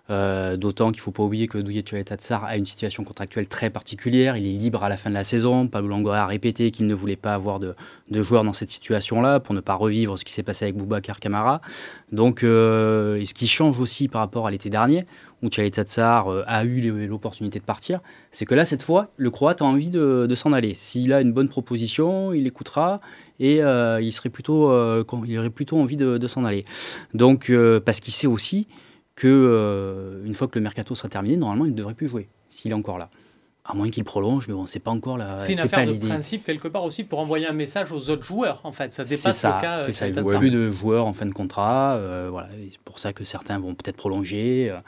Euh, 0.09 0.57
d'autant 0.57 0.91
qu'il 0.91 0.99
ne 0.99 1.03
faut 1.03 1.11
pas 1.11 1.23
oublier 1.23 1.47
que 1.47 1.57
Douillet 1.57 1.81
Tatsar 1.81 2.43
a 2.43 2.57
une 2.57 2.65
situation 2.65 3.05
contractuelle 3.05 3.47
très 3.47 3.69
particulière. 3.69 4.35
Il 4.35 4.45
est 4.45 4.57
libre 4.57 4.83
à 4.83 4.89
la 4.89 4.97
fin 4.97 5.09
de 5.09 5.15
la 5.15 5.23
saison. 5.23 5.67
Pablo 5.67 5.87
Longoria 5.87 6.23
a 6.23 6.27
répété 6.27 6.71
qu'il 6.71 6.87
ne 6.87 6.93
voulait 6.93 7.15
pas 7.15 7.33
avoir 7.33 7.61
de, 7.61 7.73
joueurs 8.11 8.43
dans 8.43 8.51
cette 8.51 8.69
situation-là 8.69 9.39
pour 9.39 9.55
ne 9.55 9.61
pas 9.61 9.75
revivre 9.75 10.19
ce 10.19 10.25
qui 10.25 10.33
s'est 10.33 10.43
passé 10.43 10.65
avec 10.65 10.75
Boubacar 10.75 11.21
Camara. 11.21 11.61
Donc, 12.11 12.43
euh, 12.43 13.23
ce 13.23 13.33
qui 13.33 13.47
change 13.47 13.79
aussi 13.79 14.09
par 14.09 14.19
rapport 14.19 14.45
à 14.45 14.51
l'été 14.51 14.69
dernier, 14.69 15.05
où 15.41 15.47
Tatsar 15.47 16.27
euh, 16.27 16.43
a 16.47 16.65
eu 16.65 17.07
l'opportunité 17.07 17.59
de 17.59 17.65
partir, 17.65 18.01
c'est 18.29 18.45
que 18.45 18.55
là, 18.55 18.65
cette 18.65 18.83
fois, 18.83 19.07
le 19.15 19.31
Croate 19.31 19.61
a 19.61 19.65
envie 19.65 19.89
de, 19.89 20.27
s'en 20.35 20.51
aller. 20.51 20.73
S'il 20.73 21.13
a 21.13 21.21
une 21.21 21.31
bonne 21.31 21.47
proposition, 21.47 22.33
il 22.33 22.45
écoutera 22.45 22.99
et 23.39 23.59
il, 23.59 24.11
serait 24.11 24.29
plutôt, 24.29 24.69
il 25.25 25.39
aurait 25.39 25.49
plutôt 25.49 25.79
envie 25.79 25.97
de, 25.97 26.17
de 26.17 26.27
s'en 26.27 26.43
aller. 26.43 26.65
Donc, 27.13 27.53
parce 27.85 28.01
qu'il 28.01 28.13
sait 28.13 28.27
aussi 28.27 28.67
que 29.15 29.27
euh, 29.27 30.23
une 30.25 30.33
fois 30.33 30.47
que 30.47 30.57
le 30.57 30.63
mercato 30.63 30.95
sera 30.95 31.09
terminé, 31.09 31.37
normalement, 31.37 31.65
il 31.65 31.71
ne 31.71 31.77
devrait 31.77 31.93
plus 31.93 32.07
jouer 32.07 32.29
s'il 32.49 32.71
est 32.71 32.75
encore 32.75 32.97
là. 32.97 33.09
À 33.65 33.73
moins 33.75 33.87
qu'il 33.87 34.03
prolonge, 34.03 34.49
mais 34.49 34.53
bon, 34.53 34.65
c'est 34.65 34.79
pas 34.79 34.91
encore 34.91 35.17
la. 35.17 35.39
C'est 35.39 35.53
une 35.53 35.59
affaire 35.59 35.87
de 35.87 35.93
principe 35.93 36.43
quelque 36.43 36.67
part 36.67 36.83
aussi 36.83 37.05
pour 37.05 37.19
envoyer 37.19 37.47
un 37.47 37.53
message 37.53 37.93
aux 37.93 38.09
autres 38.09 38.25
joueurs. 38.25 38.59
En 38.65 38.73
fait, 38.73 38.91
ça 38.91 39.05
dépasse 39.05 39.37
ça, 39.37 39.55
le 39.55 39.61
cas. 39.61 39.79
C'est 39.79 39.93
ça. 39.93 40.07
Il 40.07 40.13
n'y 40.13 40.19
a 40.19 40.37
plus 40.37 40.51
de 40.51 40.69
joueurs 40.69 41.05
en 41.05 41.13
fin 41.13 41.25
de 41.25 41.31
contrat. 41.31 41.95
Euh, 41.95 42.27
voilà, 42.29 42.49
c'est 42.69 42.79
pour 42.79 42.99
ça 42.99 43.13
que 43.13 43.23
certains 43.23 43.59
vont 43.59 43.73
peut-être 43.73 43.95
prolonger. 43.95 44.69
Euh. 44.69 44.79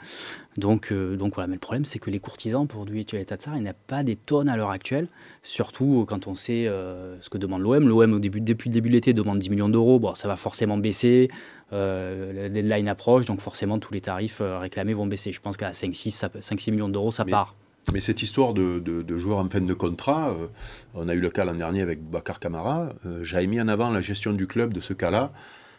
donc, 0.58 0.92
donc 0.92 1.36
voilà. 1.36 1.48
Mais 1.48 1.54
le 1.54 1.60
problème, 1.60 1.86
c'est 1.86 1.98
que 1.98 2.10
les 2.10 2.18
courtisans 2.18 2.66
pour 2.66 2.84
du 2.84 3.00
et 3.00 3.24
Tatsar, 3.24 3.56
il 3.56 3.62
n'y 3.62 3.68
a 3.68 3.74
pas 3.74 4.02
des 4.02 4.14
tonnes 4.16 4.50
à 4.50 4.58
l'heure 4.58 4.70
actuelle. 4.70 5.08
Surtout 5.42 6.04
quand 6.06 6.26
on 6.26 6.34
sait 6.34 6.66
ce 6.66 7.30
que 7.30 7.38
demande 7.38 7.62
l'OM. 7.62 7.88
L'OM 7.88 8.12
au 8.12 8.18
début, 8.18 8.42
depuis 8.42 8.68
le 8.68 8.74
début 8.74 8.90
de 8.90 8.94
l'été, 8.94 9.14
demande 9.14 9.38
10 9.38 9.48
millions 9.48 9.68
d'euros. 9.70 9.98
Bon, 9.98 10.14
ça 10.14 10.28
va 10.28 10.36
forcément 10.36 10.76
baisser. 10.76 11.30
Euh, 11.72 12.32
le 12.32 12.48
deadline 12.48 12.88
approche, 12.88 13.26
donc 13.26 13.40
forcément 13.40 13.78
tous 13.80 13.92
les 13.92 14.00
tarifs 14.00 14.40
euh, 14.40 14.58
réclamés 14.58 14.94
vont 14.94 15.06
baisser. 15.06 15.32
Je 15.32 15.40
pense 15.40 15.56
qu'à 15.56 15.72
5-6 15.72 16.70
millions 16.70 16.88
d'euros, 16.88 17.10
ça 17.10 17.24
part. 17.24 17.54
Mais 17.92 18.00
cette 18.00 18.22
histoire 18.22 18.52
de, 18.52 19.16
joueurs 19.16 19.38
en 19.38 19.48
fin 19.48 19.60
de 19.60 19.74
contrat, 19.74 20.30
euh, 20.30 20.48
on 20.94 21.08
a 21.08 21.14
eu 21.14 21.20
le 21.20 21.30
cas 21.30 21.44
l'an 21.44 21.54
dernier 21.54 21.82
avec 21.82 22.02
Bakar 22.02 22.40
Kamara, 22.40 22.92
j'avais 23.22 23.46
mis 23.46 23.60
en 23.60 23.68
avant 23.68 23.90
la 23.90 24.00
gestion 24.00 24.32
du 24.32 24.46
club 24.46 24.72
de 24.72 24.80
ce 24.80 24.92
cas-là, 24.92 25.32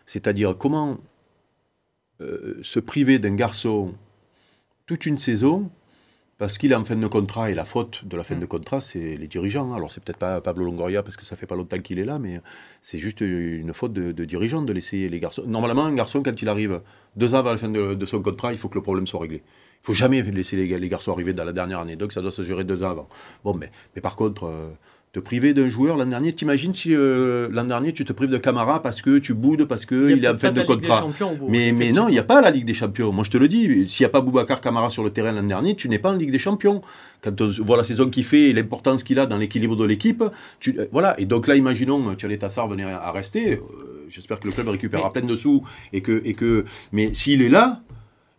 c'est-à-dire 0.05 0.55
comment 0.57 0.97
se 2.19 2.79
priver 2.79 3.19
d'un 3.19 3.35
garçon 3.35 3.93
toute 4.87 5.05
une 5.05 5.19
saison 5.19 5.69
parce 6.37 6.59
qu'il 6.59 6.71
est 6.71 6.75
en 6.75 6.83
fin 6.83 6.95
de 6.95 7.07
contrat 7.07 7.49
et 7.49 7.55
la 7.55 7.65
faute 7.65 8.05
de 8.05 8.15
la 8.15 8.23
fin 8.23 8.35
mm. 8.35 8.39
de 8.39 8.45
contrat, 8.45 8.81
c'est 8.81 9.17
les 9.17 9.27
dirigeants. 9.27 9.73
Alors, 9.73 9.91
c'est 9.91 10.03
peut-être 10.03 10.19
pas 10.19 10.39
Pablo 10.39 10.65
Longoria 10.65 11.01
parce 11.01 11.17
que 11.17 11.25
ça 11.25 11.35
fait 11.35 11.47
pas 11.47 11.55
longtemps 11.55 11.79
qu'il 11.79 11.97
est 11.99 12.03
là, 12.03 12.19
mais 12.19 12.39
c'est 12.81 12.99
juste 12.99 13.21
une 13.21 13.73
faute 13.73 13.93
de, 13.93 14.11
de 14.11 14.25
dirigeant 14.25 14.61
de 14.61 14.71
laisser 14.71 15.09
les 15.09 15.19
garçons. 15.19 15.43
Normalement, 15.47 15.85
un 15.85 15.93
garçon, 15.93 16.21
quand 16.21 16.39
il 16.41 16.47
arrive 16.47 16.81
deux 17.15 17.33
ans 17.33 17.39
avant 17.39 17.51
la 17.51 17.57
fin 17.57 17.69
de, 17.69 18.05
son 18.05 18.21
contrat, 18.21 18.51
il 18.51 18.59
faut 18.59 18.69
que 18.69 18.75
le 18.75 18.83
problème 18.83 19.07
soit 19.07 19.19
réglé. 19.19 19.41
Il 19.83 19.85
faut 19.87 19.93
jamais 19.93 20.21
laisser 20.21 20.55
les, 20.55 20.77
les, 20.77 20.89
garçons 20.89 21.11
arriver 21.11 21.33
dans 21.33 21.45
la 21.45 21.53
dernière 21.53 21.79
année. 21.79 21.95
Donc, 21.95 22.11
ça 22.11 22.21
doit 22.21 22.31
se 22.31 22.41
gérer 22.41 22.63
deux 22.63 22.83
ans 22.83 22.89
avant. 22.89 23.09
Bon, 23.43 23.53
mais, 23.53 23.71
mais 23.95 24.01
par 24.01 24.15
contre. 24.15 24.45
Euh, 24.45 24.69
te 25.13 25.19
priver 25.19 25.53
d'un 25.53 25.69
joueur 25.69 25.97
l'an 25.97 26.05
dernier. 26.05 26.33
T'imagines 26.33 26.73
si 26.73 26.93
euh, 26.93 27.47
l'an 27.51 27.63
dernier 27.63 27.93
tu 27.93 28.03
te 28.03 28.13
prives 28.13 28.29
de 28.29 28.37
Camara 28.37 28.81
parce 28.81 29.01
que 29.01 29.17
tu 29.19 29.33
boudes, 29.33 29.65
parce 29.65 29.85
qu'il 29.85 30.23
est 30.23 30.27
en 30.27 30.37
fin 30.37 30.51
de 30.51 30.61
contrat. 30.61 31.07
Mais, 31.47 31.71
mais 31.71 31.91
non, 31.91 32.07
il 32.07 32.11
n'y 32.11 32.19
a 32.19 32.23
pas 32.23 32.41
la 32.41 32.51
Ligue 32.51 32.65
des 32.65 32.73
Champions. 32.73 33.11
Moi 33.11 33.23
je 33.23 33.31
te 33.31 33.37
le 33.37 33.47
dis, 33.47 33.87
s'il 33.87 34.03
n'y 34.03 34.05
a 34.05 34.09
pas 34.09 34.21
Boubacar 34.21 34.61
Camara 34.61 34.89
sur 34.89 35.03
le 35.03 35.11
terrain 35.11 35.31
l'an 35.31 35.43
dernier, 35.43 35.75
tu 35.75 35.89
n'es 35.89 35.99
pas 35.99 36.11
en 36.11 36.15
Ligue 36.15 36.31
des 36.31 36.37
Champions. 36.39 36.81
Quand 37.21 37.39
on 37.41 37.47
voit 37.47 37.77
la 37.77 37.83
saison 37.83 38.09
qu'il 38.09 38.25
fait 38.25 38.49
et 38.49 38.53
l'importance 38.53 39.03
qu'il 39.03 39.19
a 39.19 39.25
dans 39.25 39.37
l'équilibre 39.37 39.75
de 39.75 39.85
l'équipe, 39.85 40.23
tu, 40.59 40.77
euh, 40.77 40.85
voilà. 40.91 41.19
Et 41.19 41.25
donc 41.25 41.47
là, 41.47 41.55
imaginons 41.55 42.13
Thierry 42.15 42.37
Tassar 42.37 42.67
venir 42.67 42.87
à 42.87 43.11
rester. 43.11 43.59
J'espère 44.09 44.39
que 44.39 44.47
le 44.47 44.53
club 44.53 44.67
récupérera 44.67 45.11
plein 45.11 45.23
de 45.23 45.35
sous 45.35 45.63
et 45.93 46.01
que, 46.01 46.21
et 46.25 46.33
que, 46.33 46.63
mais 46.91 47.13
s'il 47.13 47.41
est 47.41 47.49
là, 47.49 47.81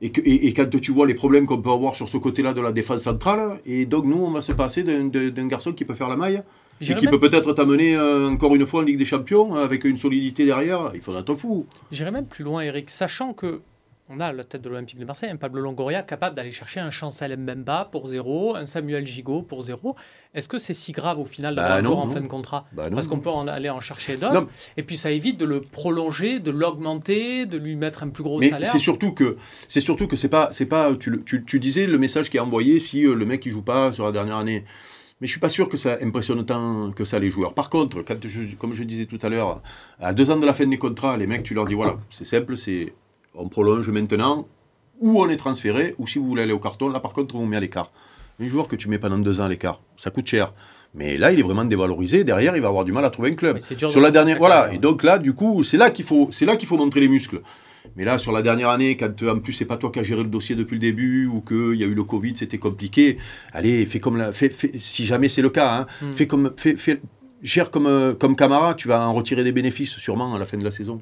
et, 0.01 0.11
que, 0.11 0.21
et, 0.25 0.53
quand 0.53 0.69
tu 0.81 0.93
vois 0.93 1.07
les 1.07 1.15
problèmes 1.15 1.47
qu'on 1.47 1.61
peut 1.61 1.71
avoir 1.71 1.97
sur 1.97 2.09
ce 2.09 2.17
côté-là 2.19 2.53
de 2.53 2.61
la 2.61 2.71
défense 2.71 3.03
centrale, 3.03 3.61
et 3.67 3.85
donc 3.85 4.05
nous, 4.05 4.23
on 4.23 4.31
va 4.31 4.41
se 4.41 4.53
passer 4.53 4.85
d'un 4.85 5.47
garçon 5.47 5.73
qui 5.73 5.85
peut 5.85 5.95
faire 5.95 6.09
la 6.09 6.17
maille, 6.17 6.43
et 6.81 6.95
qui 6.95 7.09
peut 7.09 7.19
peut-être 7.19 7.53
t'amener 7.53 7.97
euh, 7.97 8.29
encore 8.29 8.55
une 8.55 8.65
fois 8.65 8.81
en 8.81 8.85
Ligue 8.85 8.99
des 8.99 9.05
Champions, 9.05 9.57
avec 9.57 9.85
une 9.85 9.97
solidité 9.97 10.45
derrière, 10.45 10.93
il 10.95 11.01
faudra 11.01 11.23
t'en 11.25 11.35
fou. 11.35 11.67
J'irais 11.91 12.13
même 12.13 12.27
plus 12.27 12.45
loin, 12.45 12.63
Eric, 12.63 12.91
sachant 12.91 13.33
que 13.33 13.61
on 14.11 14.21
a 14.21 14.33
la 14.33 14.45
tête 14.45 14.63
de 14.63 14.69
l'Olympique 14.69 14.99
de 14.99 15.05
Marseille, 15.05 15.31
un 15.31 15.37
Pablo 15.37 15.61
Longoria 15.61 16.03
capable 16.03 16.35
d'aller 16.35 16.51
chercher 16.51 16.81
un 16.81 16.91
Chancel 16.91 17.37
Mbemba 17.37 17.89
pour 17.93 18.09
zéro, 18.09 18.57
un 18.57 18.65
Samuel 18.65 19.07
Gigot 19.07 19.43
pour 19.43 19.63
zéro. 19.63 19.97
Est-ce 20.35 20.49
que 20.49 20.59
c'est 20.59 20.75
si 20.75 20.93
grave 20.93 21.19
au 21.19 21.25
final 21.25 21.55
d'avoir 21.55 21.75
bah 21.75 21.81
un 21.81 21.83
joueur 21.83 21.99
en 21.99 22.09
fin 22.09 22.21
de 22.21 22.27
contrat 22.27 22.65
bah 22.73 22.89
Parce 22.91 23.09
qu'on 23.09 23.21
peut 23.21 23.31
en 23.31 23.47
aller 23.49 23.71
en 23.71 23.81
chercher 23.81 24.17
d'autres. 24.17 24.49
Et 24.77 24.83
puis 24.83 24.97
ça 24.97 25.11
évite 25.11 25.39
de 25.39 25.45
le 25.45 25.61
prolonger, 25.61 26.39
de 26.41 26.51
l'augmenter, 26.51 27.45
de 27.47 27.59
lui 27.59 27.77
mettre 27.77 28.03
un 28.03 28.09
plus 28.09 28.23
gros 28.23 28.41
Mais 28.41 28.49
salaire. 28.49 28.71
C'est 28.71 28.79
surtout 28.79 29.13
que 29.13 29.37
c'est 29.67 29.81
surtout 29.81 30.07
que 30.07 30.17
c'est 30.17 30.29
pas 30.29 30.49
c'est 30.53 30.67
pas 30.67 30.95
tu, 30.95 31.23
tu, 31.25 31.45
tu, 31.45 31.61
disais 31.61 31.87
le 31.87 31.99
message 31.99 32.31
qui 32.31 32.39
est 32.39 32.41
envoyé 32.41 32.79
si 32.79 33.05
euh, 33.05 33.15
le 33.15 33.27
mec 33.27 33.45
il 33.45 33.51
joue 33.51 33.63
pas 33.63 33.93
sur 33.93 34.05
la 34.05 34.13
dernière 34.13 34.37
année. 34.37 34.65
Mais 35.21 35.27
je 35.27 35.33
suis 35.33 35.41
pas 35.41 35.49
sûr 35.49 35.69
que 35.69 35.77
ça 35.77 35.99
impressionne 36.01 36.45
tant 36.47 36.93
que 36.93 37.05
ça 37.05 37.19
les 37.19 37.29
joueurs. 37.29 37.53
Par 37.53 37.71
contre, 37.71 38.03
quand 38.03 38.17
comme 38.59 38.73
je 38.73 38.85
disais 38.85 39.07
tout 39.07 39.19
à 39.23 39.29
l'heure, 39.29 39.61
à 40.01 40.13
deux 40.13 40.31
ans 40.31 40.37
de 40.37 40.47
la 40.47 40.55
fin 40.55 40.67
des 40.67 40.79
contrats, 40.79 41.17
les 41.17 41.27
mecs, 41.27 41.43
tu 41.43 41.55
leur 41.55 41.67
dis 41.67 41.75
voilà, 41.75 41.97
c'est 42.09 42.25
simple, 42.25 42.57
c'est 42.57 42.93
on 43.35 43.49
prolonge 43.49 43.89
maintenant, 43.91 44.47
ou 45.01 45.21
on 45.21 45.29
est 45.29 45.37
transféré, 45.37 45.95
ou 45.99 46.07
si 46.07 46.19
vous 46.19 46.27
voulez 46.27 46.43
aller 46.43 46.53
au 46.53 46.59
carton, 46.59 46.89
là 46.89 47.01
par 47.01 47.13
contre 47.13 47.35
on 47.35 47.41
vous 47.41 47.47
met 47.47 47.57
à 47.57 47.61
l'écart. 47.61 47.93
Un 48.41 48.47
joueur 48.47 48.69
que 48.69 48.77
tu 48.77 48.89
mets 48.89 48.99
pendant 48.99 49.19
deux 49.19 49.41
ans 49.41 49.45
à 49.45 49.49
l'écart, 49.49 49.81
ça 49.97 50.11
coûte 50.11 50.27
cher. 50.27 50.53
Mais 50.95 51.19
là, 51.19 51.33
il 51.33 51.39
est 51.39 51.43
vraiment 51.43 51.65
dévalorisé. 51.65 52.25
Derrière, 52.25 52.57
il 52.57 52.63
va 52.63 52.69
avoir 52.69 52.85
du 52.85 52.93
mal 52.93 53.05
à 53.05 53.11
trouver 53.11 53.31
un 53.31 53.35
club. 53.35 53.59
Sur 53.61 54.01
la 54.01 54.11
dernière, 54.11 54.39
voilà. 54.39 54.73
Et 54.73 54.79
donc 54.79 55.03
là, 55.03 55.19
du 55.19 55.35
coup, 55.35 55.63
c'est 55.63 55.77
là 55.77 55.91
qu'il 55.91 56.05
faut, 56.05 56.29
c'est 56.31 56.47
là 56.47 56.57
qu'il 56.57 56.69
faut 56.69 56.77
montrer 56.77 57.01
les 57.01 57.09
muscles. 57.09 57.43
Mais 57.97 58.05
là, 58.05 58.19
sur 58.19 58.33
la 58.33 58.43
dernière 58.43 58.69
année, 58.69 58.97
quand 58.97 59.23
en 59.25 59.39
plus 59.39 59.53
c'est 59.53 59.65
pas 59.65 59.77
toi 59.77 59.91
qui 59.91 59.99
as 59.99 60.03
géré 60.03 60.23
le 60.23 60.29
dossier 60.29 60.55
depuis 60.55 60.75
le 60.75 60.81
début 60.81 61.27
ou 61.27 61.41
qu'il 61.41 61.75
y 61.75 61.85
a 61.85 61.87
eu 61.87 61.95
le 61.95 62.05
Covid, 62.05 62.37
c'était 62.37 62.59
compliqué. 62.59 63.19
Allez, 63.53 63.87
fais 63.87 63.99
comme 63.99 64.17
la, 64.17 64.33
fais, 64.33 64.51
si 64.77 65.05
jamais 65.05 65.29
c'est 65.29 65.43
le 65.43 65.51
cas, 65.51 65.81
hein, 65.81 65.87
hmm. 66.03 66.13
fais 66.13 66.27
comme, 66.27 66.53
fais, 66.57 67.01
cher 67.43 67.71
comme, 67.71 68.15
comme 68.19 68.37
Camara, 68.37 68.75
tu 68.75 68.89
vas 68.89 69.07
en 69.07 69.15
retirer 69.15 69.45
des 69.45 69.53
bénéfices 69.53 69.97
sûrement 69.97 70.35
à 70.35 70.39
la 70.39 70.45
fin 70.45 70.59
de 70.59 70.65
la 70.65 70.71
saison. 70.71 71.01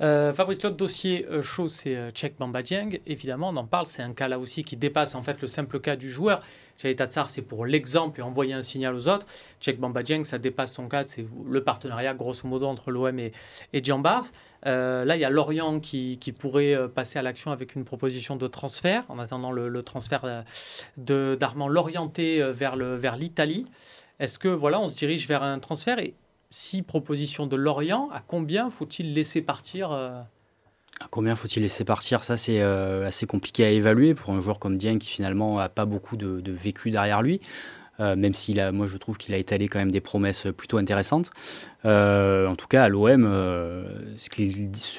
Euh, 0.00 0.32
Fabrice, 0.32 0.60
l'autre 0.62 0.76
dossier 0.76 1.24
euh, 1.30 1.40
chaud, 1.40 1.68
c'est 1.68 1.94
euh, 1.94 2.10
Tchèque 2.10 2.36
Bamba 2.36 2.60
Évidemment, 3.06 3.50
on 3.50 3.56
en 3.56 3.64
parle. 3.64 3.86
C'est 3.86 4.02
un 4.02 4.12
cas 4.12 4.26
là 4.26 4.38
aussi 4.40 4.64
qui 4.64 4.76
dépasse 4.76 5.14
en 5.14 5.22
fait 5.22 5.40
le 5.40 5.46
simple 5.46 5.78
cas 5.78 5.94
du 5.94 6.10
joueur. 6.10 6.40
Chez 6.76 6.94
Tatsar, 6.96 7.30
c'est 7.30 7.42
pour 7.42 7.64
l'exemple 7.64 8.18
et 8.18 8.22
envoyer 8.24 8.54
un 8.54 8.62
signal 8.62 8.94
aux 8.94 9.06
autres. 9.06 9.26
Tchèque 9.60 9.78
Bamba 9.78 10.02
ça 10.24 10.38
dépasse 10.38 10.72
son 10.72 10.88
cas. 10.88 11.04
C'est 11.04 11.24
le 11.48 11.62
partenariat, 11.62 12.12
grosso 12.14 12.48
modo, 12.48 12.66
entre 12.66 12.90
l'OM 12.90 13.16
et, 13.20 13.32
et 13.72 13.80
Bars. 13.80 14.24
là, 14.64 15.14
il 15.14 15.20
y 15.20 15.24
a 15.24 15.30
Lorient 15.30 15.78
qui, 15.78 16.18
pourrait 16.40 16.76
passer 16.92 17.20
à 17.20 17.22
l'action 17.22 17.52
avec 17.52 17.76
une 17.76 17.84
proposition 17.84 18.34
de 18.34 18.48
transfert, 18.48 19.04
en 19.08 19.20
attendant 19.20 19.52
le, 19.52 19.82
transfert 19.84 20.44
d'Armand 20.96 21.68
l'orienter 21.68 22.42
vers 22.52 22.76
l'Italie. 23.16 23.66
Est-ce 24.18 24.40
que 24.40 24.48
voilà, 24.48 24.80
on 24.80 24.88
se 24.88 24.96
dirige 24.96 25.28
vers 25.28 25.44
un 25.44 25.60
transfert 25.60 25.98
six 26.54 26.82
propositions 26.82 27.48
de 27.48 27.56
Lorient, 27.56 28.08
à 28.12 28.22
combien 28.24 28.70
faut-il 28.70 29.12
laisser 29.12 29.42
partir 29.42 29.90
euh 29.90 30.20
à 31.00 31.06
combien 31.10 31.34
faut-il 31.34 31.60
laisser 31.60 31.84
partir? 31.84 32.22
Ça, 32.22 32.36
c'est 32.36 32.62
euh, 32.62 33.04
assez 33.04 33.26
compliqué 33.26 33.64
à 33.64 33.70
évaluer 33.70 34.14
pour 34.14 34.32
un 34.32 34.40
joueur 34.40 34.60
comme 34.60 34.76
Dieng 34.76 34.98
qui 34.98 35.10
finalement 35.10 35.58
n'a 35.58 35.68
pas 35.68 35.86
beaucoup 35.86 36.16
de, 36.16 36.40
vécu 36.46 36.92
derrière 36.92 37.20
lui. 37.20 37.40
Euh, 37.98 38.14
même 38.14 38.32
s'il 38.32 38.60
a, 38.60 38.70
moi 38.70 38.86
je 38.86 38.96
trouve 38.96 39.18
qu'il 39.18 39.34
a 39.34 39.36
étalé 39.36 39.66
quand 39.66 39.80
même 39.80 39.90
des 39.90 40.00
promesses 40.00 40.46
plutôt 40.56 40.78
intéressantes. 40.78 41.32
en 41.84 42.54
tout 42.56 42.68
cas, 42.68 42.84
à 42.84 42.88
l'OM, 42.88 43.28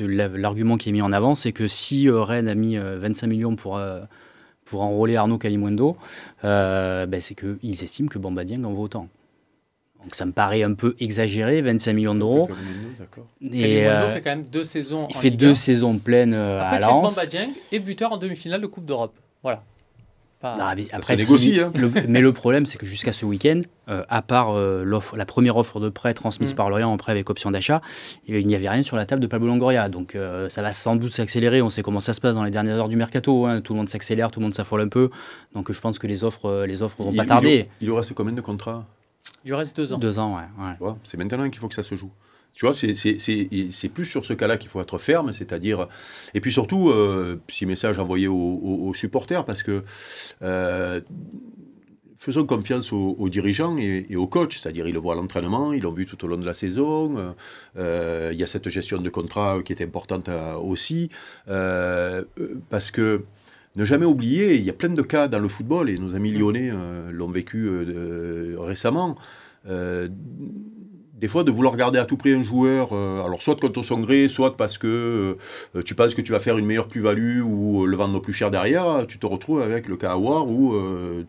l'argument 0.01 0.75
qui 0.75 0.89
est 0.89 0.91
mis 0.91 1.01
en 1.01 1.13
avant, 1.13 1.33
c'est 1.33 1.53
que 1.53 1.67
si 1.69 2.09
Rennes 2.09 2.49
a 2.49 2.55
mis 2.55 2.75
25 2.75 3.27
millions 3.27 3.55
pour, 3.55 3.79
pour 4.65 4.81
enrôler 4.81 5.15
Arnaud 5.15 5.37
Calimundo, 5.37 5.95
ben, 6.43 7.21
c'est 7.21 7.35
qu'ils 7.35 7.83
estiment 7.83 8.09
que 8.09 8.19
Bamba 8.19 8.43
Dieng 8.43 8.65
en 8.65 8.73
vaut 8.73 8.83
autant. 8.83 9.07
Donc 10.05 10.13
ça 10.13 10.25
me 10.25 10.31
paraît 10.31 10.61
un 10.61 10.75
peu 10.75 10.95
exagéré, 10.99 11.61
25 11.61 11.93
millions 11.93 12.13
d'euros. 12.13 12.47
Et 13.41 13.87
euh, 13.87 14.13
fait 14.13 14.21
quand 14.21 14.29
même 14.29 14.45
deux 14.45 14.63
saisons. 14.63 15.07
Il 15.09 15.15
fait 15.15 15.31
deux 15.31 15.55
saisons 15.55 15.97
pleines 15.97 16.35
euh, 16.35 16.61
à 16.61 16.79
Lens. 16.79 17.19
et 17.71 17.79
buteur 17.79 18.11
en 18.11 18.17
demi-finale 18.17 18.61
de 18.61 18.67
Coupe 18.67 18.85
d'Europe. 18.85 19.15
Voilà. 19.41 19.63
après, 20.43 21.15
négocie, 21.15 21.59
hein. 21.59 21.73
mais 22.07 22.21
le 22.21 22.31
problème, 22.33 22.67
c'est 22.67 22.77
que 22.77 22.85
jusqu'à 22.85 23.13
ce 23.13 23.25
week-end, 23.25 23.61
euh, 23.89 24.03
à 24.09 24.21
part 24.21 24.53
l'offre, 24.53 25.17
la 25.17 25.25
première 25.25 25.57
offre 25.57 25.79
de 25.79 25.89
prêt 25.89 26.13
transmise 26.13 26.53
mm. 26.53 26.55
par 26.55 26.69
Lorient 26.69 26.91
en 26.91 26.97
prêt 26.97 27.11
avec 27.11 27.27
option 27.31 27.49
d'achat, 27.49 27.81
il 28.27 28.45
n'y 28.45 28.53
avait 28.53 28.69
rien 28.69 28.83
sur 28.83 28.97
la 28.97 29.07
table 29.07 29.23
de 29.23 29.27
Pablo 29.27 29.47
Longoria. 29.47 29.89
Donc 29.89 30.15
ça 30.49 30.61
va 30.61 30.71
sans 30.71 30.97
doute 30.97 31.15
s'accélérer. 31.15 31.63
On 31.63 31.69
sait 31.69 31.81
comment 31.81 31.99
ça 31.99 32.13
se 32.13 32.21
passe 32.21 32.35
dans 32.35 32.43
les 32.43 32.51
dernières 32.51 32.75
heures 32.75 32.89
du 32.89 32.95
mercato. 32.95 33.47
Hein. 33.47 33.61
Tout 33.61 33.73
le 33.73 33.79
monde 33.79 33.89
s'accélère, 33.89 34.29
tout 34.29 34.39
le 34.39 34.43
monde 34.43 34.53
s'affole 34.53 34.81
un 34.81 34.87
peu. 34.87 35.09
Donc 35.55 35.71
je 35.71 35.81
pense 35.81 35.97
que 35.97 36.05
les 36.05 36.23
offres, 36.23 36.63
les 36.67 36.83
offres 36.83 37.01
vont 37.01 37.13
pas 37.13 37.25
tarder. 37.25 37.69
Il 37.81 37.87
y 37.87 37.89
aura 37.89 38.03
ce 38.03 38.13
combien 38.13 38.33
de 38.33 38.41
contrats? 38.41 38.85
Il 39.43 39.53
reste 39.53 39.75
deux 39.75 39.93
ans. 39.93 39.97
Deux 39.97 40.19
ans, 40.19 40.37
ouais. 40.59 40.93
c'est 41.03 41.17
maintenant 41.17 41.49
qu'il 41.49 41.59
faut 41.59 41.67
que 41.67 41.75
ça 41.75 41.83
se 41.83 41.95
joue. 41.95 42.11
Tu 42.55 42.65
vois, 42.65 42.73
c'est 42.73 43.89
plus 43.89 44.05
sur 44.05 44.25
ce 44.25 44.33
cas-là 44.33 44.57
qu'il 44.57 44.69
faut 44.69 44.81
être 44.81 44.97
ferme, 44.97 45.33
c'est-à-dire. 45.33 45.89
Et 46.33 46.39
puis 46.39 46.53
surtout, 46.53 46.89
euh, 46.89 47.39
petit 47.45 47.65
message 47.65 47.99
envoyé 47.99 48.27
aux, 48.27 48.93
supporters, 48.93 49.45
parce 49.45 49.61
que. 49.61 49.83
Euh, 50.41 51.01
faisons 52.17 52.45
confiance 52.45 52.91
aux, 52.91 53.29
dirigeants 53.29 53.77
et, 53.77 54.15
aux 54.15 54.25
coachs, 54.25 54.53
c'est-à-dire 54.53 54.87
ils 54.87 54.93
le 54.93 54.99
voient 54.99 55.13
à 55.13 55.15
l'entraînement, 55.15 55.73
ils 55.73 55.83
l'ont 55.83 55.91
vu 55.91 56.07
tout 56.07 56.25
au 56.25 56.27
long 56.27 56.37
de 56.37 56.45
la 56.45 56.55
saison. 56.55 57.35
Euh, 57.77 58.29
il 58.33 58.39
y 58.39 58.41
a 58.41 58.47
cette 58.47 58.67
gestion 58.69 58.99
de 58.99 59.09
contrat 59.09 59.59
qui 59.63 59.73
est 59.73 59.83
importante 59.83 60.29
aussi, 60.63 61.09
parce 61.45 62.89
que 62.89 63.25
ne 63.75 63.85
jamais 63.85 64.05
oublier, 64.05 64.55
il 64.55 64.63
y 64.63 64.69
a 64.69 64.73
plein 64.73 64.89
de 64.89 65.01
cas 65.01 65.27
dans 65.27 65.39
le 65.39 65.47
football, 65.47 65.89
et 65.89 65.97
nos 65.97 66.15
amis 66.15 66.31
lyonnais 66.31 66.69
euh, 66.71 67.11
l'ont 67.11 67.29
vécu 67.29 67.67
euh, 67.67 68.55
récemment, 68.59 69.15
euh, 69.67 70.07
des 71.19 71.29
fois 71.29 71.43
de 71.43 71.51
vouloir 71.51 71.77
garder 71.77 71.97
à 71.97 72.05
tout 72.05 72.17
prix 72.17 72.33
un 72.33 72.41
joueur, 72.41 72.89
euh, 72.91 73.23
alors 73.23 73.41
soit 73.41 73.59
contre 73.59 73.83
son 73.83 73.99
gré, 73.99 74.27
soit 74.27 74.57
parce 74.57 74.77
que 74.77 75.37
euh, 75.75 75.81
tu 75.83 75.95
penses 75.95 76.13
que 76.13 76.21
tu 76.21 76.33
vas 76.33 76.39
faire 76.39 76.57
une 76.57 76.65
meilleure 76.65 76.89
plus-value 76.89 77.41
ou 77.41 77.83
euh, 77.83 77.87
le 77.87 77.95
vendre 77.95 78.19
plus 78.19 78.33
cher 78.33 78.51
derrière, 78.51 79.05
tu 79.07 79.17
te 79.17 79.25
retrouves 79.25 79.61
avec 79.61 79.87
le 79.87 79.95
cas 79.95 80.11
Awar 80.11 80.47
où 80.47 80.75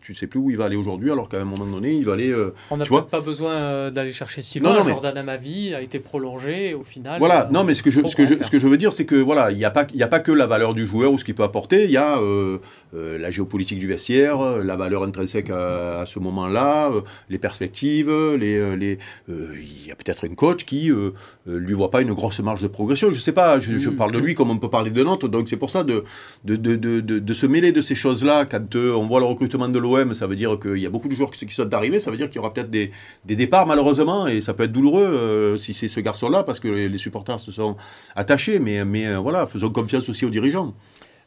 tu 0.01 0.11
ne 0.11 0.17
sais 0.17 0.27
plus 0.27 0.39
où 0.39 0.49
il 0.49 0.57
va 0.57 0.65
aller 0.65 0.75
aujourd'hui, 0.75 1.11
alors 1.11 1.29
qu'à 1.29 1.39
un 1.39 1.45
moment 1.45 1.65
donné, 1.65 1.93
il 1.93 2.03
va 2.03 2.13
aller. 2.13 2.33
On 2.69 2.77
n'a 2.77 2.85
peut-être 2.85 3.07
pas 3.07 3.21
besoin 3.21 3.89
d'aller 3.91 4.11
chercher 4.11 4.41
si 4.41 4.59
loin. 4.59 4.73
Non, 4.73 4.83
non, 4.83 4.89
Jordan 4.89 5.17
Amavi 5.17 5.73
a 5.73 5.81
été 5.81 5.99
prolongé 5.99 6.73
au 6.73 6.83
final. 6.83 7.19
Voilà, 7.19 7.47
non, 7.51 7.63
mais 7.63 7.73
ce 7.73 7.83
que 7.83 7.89
je, 7.89 8.05
ce 8.05 8.15
que 8.15 8.25
je, 8.25 8.35
ce 8.41 8.51
que 8.51 8.57
je 8.57 8.67
veux 8.67 8.77
dire, 8.77 8.91
c'est 8.91 9.05
que 9.05 9.15
voilà, 9.15 9.51
il 9.51 9.57
n'y 9.57 9.65
a, 9.65 9.71
pas, 9.71 9.87
a 9.99 10.07
pas 10.07 10.19
que 10.19 10.31
la 10.31 10.45
valeur 10.45 10.73
du 10.73 10.85
joueur 10.85 11.13
ou 11.13 11.17
ce 11.17 11.23
qu'il 11.23 11.35
peut 11.35 11.43
apporter, 11.43 11.85
il 11.85 11.91
y 11.91 11.97
a 11.97 12.19
la 12.93 13.29
géopolitique 13.29 13.79
du 13.79 13.87
vestiaire, 13.87 14.39
la 14.63 14.75
valeur 14.75 15.03
intrinsèque 15.03 15.49
à, 15.49 16.03
ce 16.05 16.19
moment-là, 16.19 16.91
les 17.29 17.37
perspectives, 17.37 18.11
les. 18.35 18.75
les 18.75 18.97
y 19.89 19.91
a 19.91 19.95
peut-être 19.95 20.23
une 20.25 20.35
coach 20.35 20.65
qui 20.65 20.91
euh, 20.91 21.11
euh, 21.47 21.57
lui 21.57 21.73
voit 21.73 21.91
pas 21.91 22.01
une 22.01 22.13
grosse 22.13 22.39
marge 22.39 22.61
de 22.61 22.67
progression. 22.67 23.11
Je 23.11 23.19
sais 23.19 23.31
pas, 23.31 23.59
je, 23.59 23.89
mm. 23.89 23.95
parle 23.95 24.11
de 24.11 24.19
lui 24.19 24.35
comme 24.35 24.49
on 24.49 24.57
peut 24.57 24.69
parler 24.69 24.91
de 24.91 25.03
Nantes. 25.03 25.25
Donc 25.25 25.49
c'est 25.49 25.57
pour 25.57 25.69
ça 25.69 25.83
de, 25.83 26.03
de, 26.43 26.55
de, 26.55 26.75
de, 26.75 27.19
de 27.19 27.33
se 27.33 27.45
mêler 27.45 27.71
de 27.71 27.81
ces 27.81 27.95
choses-là. 27.95 28.45
Quand 28.45 28.75
euh, 28.75 28.93
on 28.93 29.07
voit 29.07 29.19
le 29.19 29.25
recrutement 29.25 29.69
de 29.69 29.79
l'OM, 29.79 30.13
ça 30.13 30.27
veut 30.27 30.35
dire 30.35 30.59
qu'il 30.59 30.77
y 30.77 30.85
a 30.85 30.89
beaucoup 30.89 31.07
de 31.07 31.15
joueurs 31.15 31.31
qui, 31.31 31.45
qui 31.45 31.55
sont 31.55 31.73
arrivés. 31.73 31.99
Ça 31.99 32.11
veut 32.11 32.17
dire 32.17 32.27
qu'il 32.27 32.37
y 32.37 32.39
aura 32.39 32.53
peut-être 32.53 32.69
des, 32.69 32.91
des, 33.25 33.35
départs 33.35 33.67
malheureusement. 33.67 34.27
Et 34.27 34.41
ça 34.41 34.53
peut 34.53 34.63
être 34.63 34.71
douloureux 34.71 35.57
si 35.57 35.73
c'est 35.73 35.87
ce 35.87 35.99
garçon-là 35.99 36.43
parce 36.43 36.59
que 36.59 36.67
les, 36.67 36.97
supporters 36.97 37.39
se 37.39 37.51
sont 37.51 37.75
attachés. 38.15 38.59
Mais, 38.59 38.83
mais 38.85 39.15
voilà, 39.15 39.45
faisons 39.45 39.69
confiance 39.69 40.09
aussi 40.09 40.25
aux 40.25 40.29
dirigeants. 40.29 40.73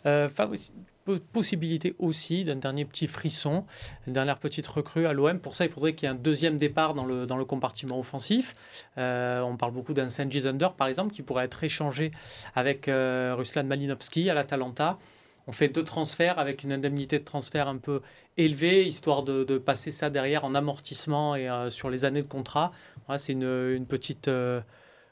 Fabrice, 0.04 0.72
possibilité 1.18 1.94
aussi 1.98 2.44
d'un 2.44 2.56
dernier 2.56 2.84
petit 2.84 3.06
frisson, 3.06 3.64
une 4.06 4.12
dernière 4.12 4.38
petite 4.38 4.66
recrue 4.66 5.06
à 5.06 5.12
l'OM. 5.12 5.38
Pour 5.40 5.54
ça, 5.54 5.64
il 5.64 5.70
faudrait 5.70 5.94
qu'il 5.94 6.08
y 6.08 6.10
ait 6.10 6.14
un 6.14 6.18
deuxième 6.18 6.56
départ 6.56 6.94
dans 6.94 7.04
le, 7.04 7.26
dans 7.26 7.36
le 7.36 7.44
compartiment 7.44 7.98
offensif. 7.98 8.54
Euh, 8.98 9.40
on 9.40 9.56
parle 9.56 9.72
beaucoup 9.72 9.94
d'un 9.94 10.08
Sanji 10.08 10.42
Zunder, 10.42 10.68
par 10.76 10.88
exemple, 10.88 11.12
qui 11.12 11.22
pourrait 11.22 11.44
être 11.44 11.62
échangé 11.64 12.12
avec 12.54 12.88
euh, 12.88 13.34
Ruslan 13.36 13.64
Malinovski 13.64 14.30
à 14.30 14.34
l'Atalanta. 14.34 14.98
On 15.46 15.52
fait 15.52 15.68
deux 15.68 15.84
transferts 15.84 16.38
avec 16.38 16.62
une 16.62 16.72
indemnité 16.72 17.18
de 17.18 17.24
transfert 17.24 17.66
un 17.66 17.78
peu 17.78 18.02
élevée, 18.36 18.86
histoire 18.86 19.22
de, 19.22 19.42
de 19.42 19.58
passer 19.58 19.90
ça 19.90 20.10
derrière 20.10 20.44
en 20.44 20.54
amortissement 20.54 21.34
et 21.34 21.48
euh, 21.48 21.70
sur 21.70 21.90
les 21.90 22.04
années 22.04 22.22
de 22.22 22.28
contrat. 22.28 22.72
C'est 23.16 23.32
une, 23.32 23.42
une, 23.42 23.86
petite 23.86 24.30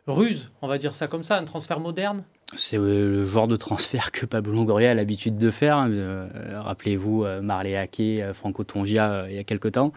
ruse, 0.09 0.51
on 0.63 0.69
va 0.69 0.79
dire 0.79 0.95
ça 0.95 1.07
comme 1.07 1.23
ça, 1.23 1.37
un 1.39 1.45
transfert 1.45 1.81
moderne 1.81 2.25
c'est 2.57 2.79
euh, 2.79 3.11
le 3.11 3.27
genre 3.27 3.47
de 3.47 3.57
transfert 3.57 4.11
que 4.11 4.25
Pablo 4.25 4.53
Longoria 4.55 4.93
a 4.93 4.95
l'habitude 4.95 5.37
de 5.37 5.51
faire. 5.51 5.77
Hein. 5.77 5.91
Euh, 5.91 6.29
rappelez-vous 6.61 7.25
euh, 7.25 7.43
Marley 7.43 7.77
Ake, 7.77 8.33
Franco 8.33 8.65
Tongia 8.65 9.27
il 9.29 9.37
y 9.37 9.39
a 9.39 9.45
quelque 9.45 9.69
temps. 9.69 9.93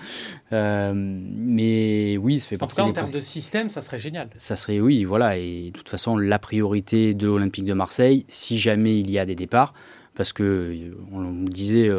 mais 0.51 2.17
oui, 2.17 2.39
ça 2.39 2.47
fait 2.47 2.57
partie. 2.57 2.73
En 2.81 2.87
tout 2.87 2.93
cas, 2.93 2.99
en 2.99 3.03
termes 3.03 3.11
de 3.11 3.21
système, 3.21 3.69
ça 3.69 3.81
serait 3.81 3.99
génial. 3.99 4.29
Ça 4.37 4.55
serait, 4.55 4.81
oui, 4.81 5.05
voilà. 5.05 5.37
Et 5.37 5.71
de 5.71 5.77
toute 5.77 5.89
façon, 5.89 6.17
la 6.17 6.39
priorité 6.39 7.13
de 7.13 7.27
l'Olympique 7.27 7.65
de 7.65 7.73
Marseille, 7.73 8.25
si 8.27 8.59
jamais 8.59 8.99
il 8.99 9.09
y 9.09 9.17
a 9.17 9.25
des 9.25 9.35
départs, 9.35 9.73
parce 10.13 10.33
que 10.33 10.93
on 11.13 11.19
le 11.19 11.49
disait 11.49 11.89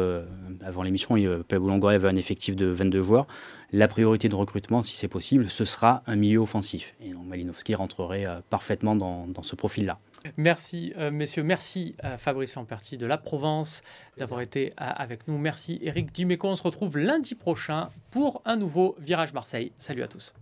avant 0.63 0.83
l'émission, 0.83 1.15
Pablo 1.47 1.69
Longoria 1.69 1.95
avait 1.95 2.09
un 2.09 2.15
effectif 2.15 2.55
de 2.55 2.67
22 2.67 3.01
joueurs. 3.01 3.25
La 3.73 3.87
priorité 3.87 4.29
de 4.29 4.35
recrutement, 4.35 4.81
si 4.81 4.95
c'est 4.95 5.07
possible, 5.07 5.49
ce 5.49 5.65
sera 5.65 6.03
un 6.05 6.15
milieu 6.15 6.39
offensif. 6.39 6.95
Et 7.01 7.11
donc 7.11 7.25
Malinowski 7.25 7.75
rentrerait 7.75 8.25
parfaitement 8.49 8.95
dans, 8.95 9.27
dans 9.27 9.43
ce 9.43 9.55
profil-là. 9.55 9.99
Merci, 10.37 10.93
euh, 10.97 11.11
messieurs. 11.11 11.43
Merci 11.43 11.95
Fabrice 12.17 12.55
Lamperti 12.55 12.97
de 12.97 13.05
la 13.05 13.17
Provence 13.17 13.83
d'avoir 14.17 14.41
été 14.41 14.71
euh, 14.71 14.73
avec 14.77 15.27
nous. 15.27 15.37
Merci, 15.37 15.79
Eric 15.81 16.11
Dimeco. 16.11 16.47
On 16.47 16.55
se 16.55 16.63
retrouve 16.63 16.97
lundi 16.97 17.35
prochain 17.35 17.89
pour 18.11 18.41
un 18.45 18.55
nouveau 18.55 18.95
Virage 18.99 19.33
Marseille. 19.33 19.71
Salut 19.75 20.03
à 20.03 20.07
tous. 20.07 20.33